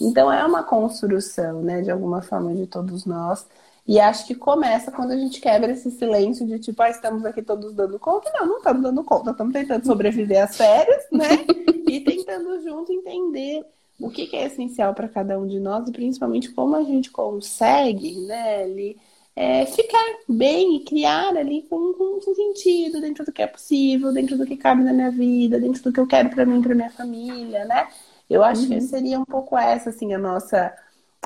[0.00, 1.82] Então é uma construção, né?
[1.82, 3.46] De alguma forma de todos nós.
[3.86, 7.42] E acho que começa quando a gente quebra esse silêncio de tipo, ah, estamos aqui
[7.42, 8.30] todos dando conta.
[8.32, 11.28] Não, não estamos dando conta, estamos tentando sobreviver às férias, né?
[11.86, 13.64] e tentando junto entender
[14.00, 17.10] o que, que é essencial para cada um de nós e principalmente como a gente
[17.10, 18.96] consegue, né, ali,
[19.36, 24.12] é, ficar bem e criar ali com, com, com, sentido dentro do que é possível,
[24.12, 26.74] dentro do que cabe na minha vida, dentro do que eu quero para mim, para
[26.74, 27.88] minha família, né?
[28.28, 28.68] Eu acho uhum.
[28.70, 30.72] que seria um pouco essa, assim, a nossa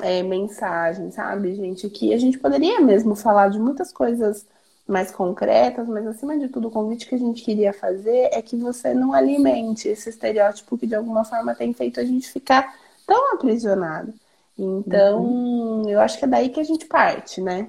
[0.01, 1.89] é, mensagem, sabe, gente?
[1.89, 4.45] Que a gente poderia mesmo falar de muitas coisas
[4.87, 8.55] mais concretas, mas acima de tudo, o convite que a gente queria fazer é que
[8.55, 12.75] você não alimente esse estereótipo que de alguma forma tem feito a gente ficar
[13.05, 14.13] tão aprisionado.
[14.57, 15.89] Então, uhum.
[15.89, 17.67] eu acho que é daí que a gente parte, né?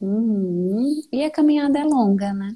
[0.00, 1.02] Uhum.
[1.12, 2.54] E a caminhada é longa, né?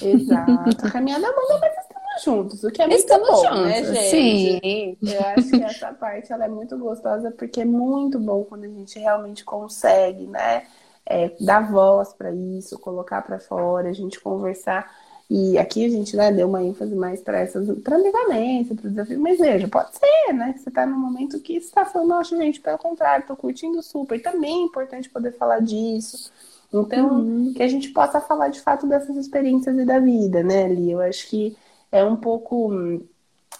[0.00, 0.86] Exato.
[0.86, 1.85] A caminhada é longa, mas
[2.22, 4.10] juntos, o que é muito estamos bom, né, juntos, né, gente?
[4.10, 4.96] Sim.
[5.02, 8.68] Eu acho que essa parte ela é muito gostosa porque é muito bom quando a
[8.68, 10.62] gente realmente consegue, né?
[11.06, 14.92] é, dar voz para isso, colocar para fora, a gente conversar.
[15.28, 18.90] E aqui a gente né, deu uma ênfase mais para essas, para ambivalência, para o
[18.90, 19.20] desafio.
[19.20, 20.54] Mas veja, pode ser, né?
[20.56, 24.20] Você está num momento que está falando, nossa, gente, pelo contrário, estou curtindo super.
[24.20, 26.32] Também é importante poder falar disso.
[26.72, 27.52] Então, uhum.
[27.54, 30.90] que a gente possa falar de fato dessas experiências e da vida, né, Ali?
[30.92, 31.56] Eu acho que
[31.90, 32.70] é um pouco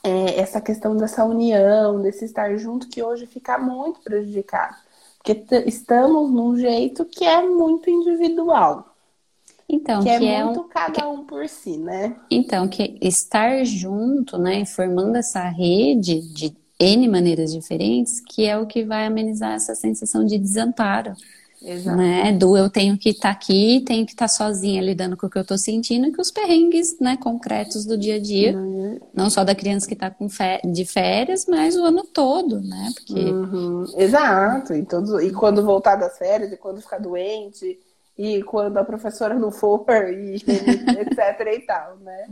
[0.03, 4.77] é, essa questão dessa união, desse estar junto, que hoje fica muito prejudicado.
[5.19, 8.95] Porque estamos num jeito que é muito individual.
[9.69, 10.69] Então, que, é que é, muito um...
[10.69, 12.15] cada um por si, né?
[12.31, 18.67] Então, que estar junto, né, formando essa rede de N maneiras diferentes, que é o
[18.67, 21.15] que vai amenizar essa sensação de desamparo.
[21.63, 21.97] Exato.
[21.97, 22.33] Né?
[22.33, 25.31] Do eu tenho que estar tá aqui, tenho que estar tá sozinha lidando com o
[25.31, 28.57] que eu estou sentindo e com os perrengues né, concretos do dia a dia.
[28.57, 29.01] Uhum.
[29.15, 30.15] Não só da criança que está
[30.65, 32.91] de férias, mas o ano todo, né?
[32.95, 33.21] Porque...
[33.21, 33.85] Uhum.
[33.97, 34.75] Exato.
[34.75, 37.79] E, todos, e quando voltar das férias, e quando ficar doente,
[38.19, 42.27] e quando a professora não for, e etc e tal, né?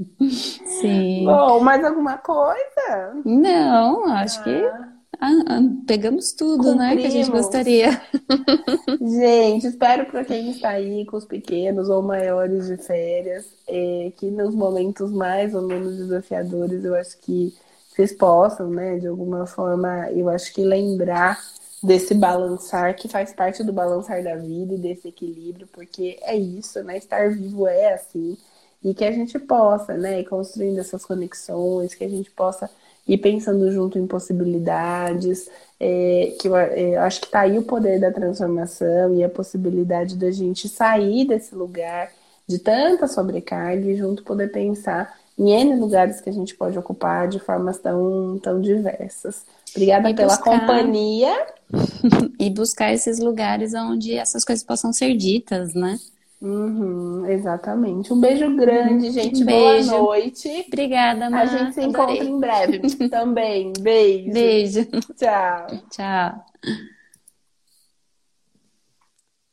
[0.81, 1.25] Sim.
[1.25, 3.14] Bom, mais alguma coisa?
[3.25, 4.45] Não, acho ah.
[4.45, 4.94] que
[5.25, 6.79] ah, ah, pegamos tudo, Cumprimos.
[6.79, 8.03] né, que a gente gostaria.
[9.01, 14.31] gente, espero para quem está aí com os pequenos ou maiores de férias, é, que
[14.31, 17.55] nos momentos mais ou menos desafiadores, eu acho que
[17.89, 21.41] vocês possam, né, de alguma forma, eu acho que lembrar
[21.83, 26.83] desse balançar que faz parte do balançar da vida e desse equilíbrio, porque é isso,
[26.83, 26.99] né?
[26.99, 28.37] Estar vivo é assim.
[28.83, 32.68] E que a gente possa, né, ir construindo essas conexões, que a gente possa
[33.07, 35.49] e pensando junto em possibilidades,
[35.79, 40.17] é, que eu, é, acho que está aí o poder da transformação e a possibilidade
[40.17, 42.11] da gente sair desse lugar
[42.47, 47.29] de tanta sobrecarga e junto poder pensar em N lugares que a gente pode ocupar
[47.29, 49.45] de formas tão, tão diversas.
[49.75, 50.61] Obrigada e pela buscar...
[50.61, 51.47] companhia.
[52.39, 55.99] e buscar esses lugares onde essas coisas possam ser ditas, né?
[56.45, 58.13] Uhum, exatamente.
[58.13, 59.43] Um beijo grande, gente.
[59.43, 59.91] Um beijo.
[59.91, 60.65] Boa noite.
[60.69, 61.41] Obrigada, Má.
[61.41, 63.73] A gente se encontra em breve também.
[63.81, 64.31] Beijo.
[64.31, 64.85] Beijo.
[65.17, 65.67] Tchau.
[65.91, 66.45] Tchau.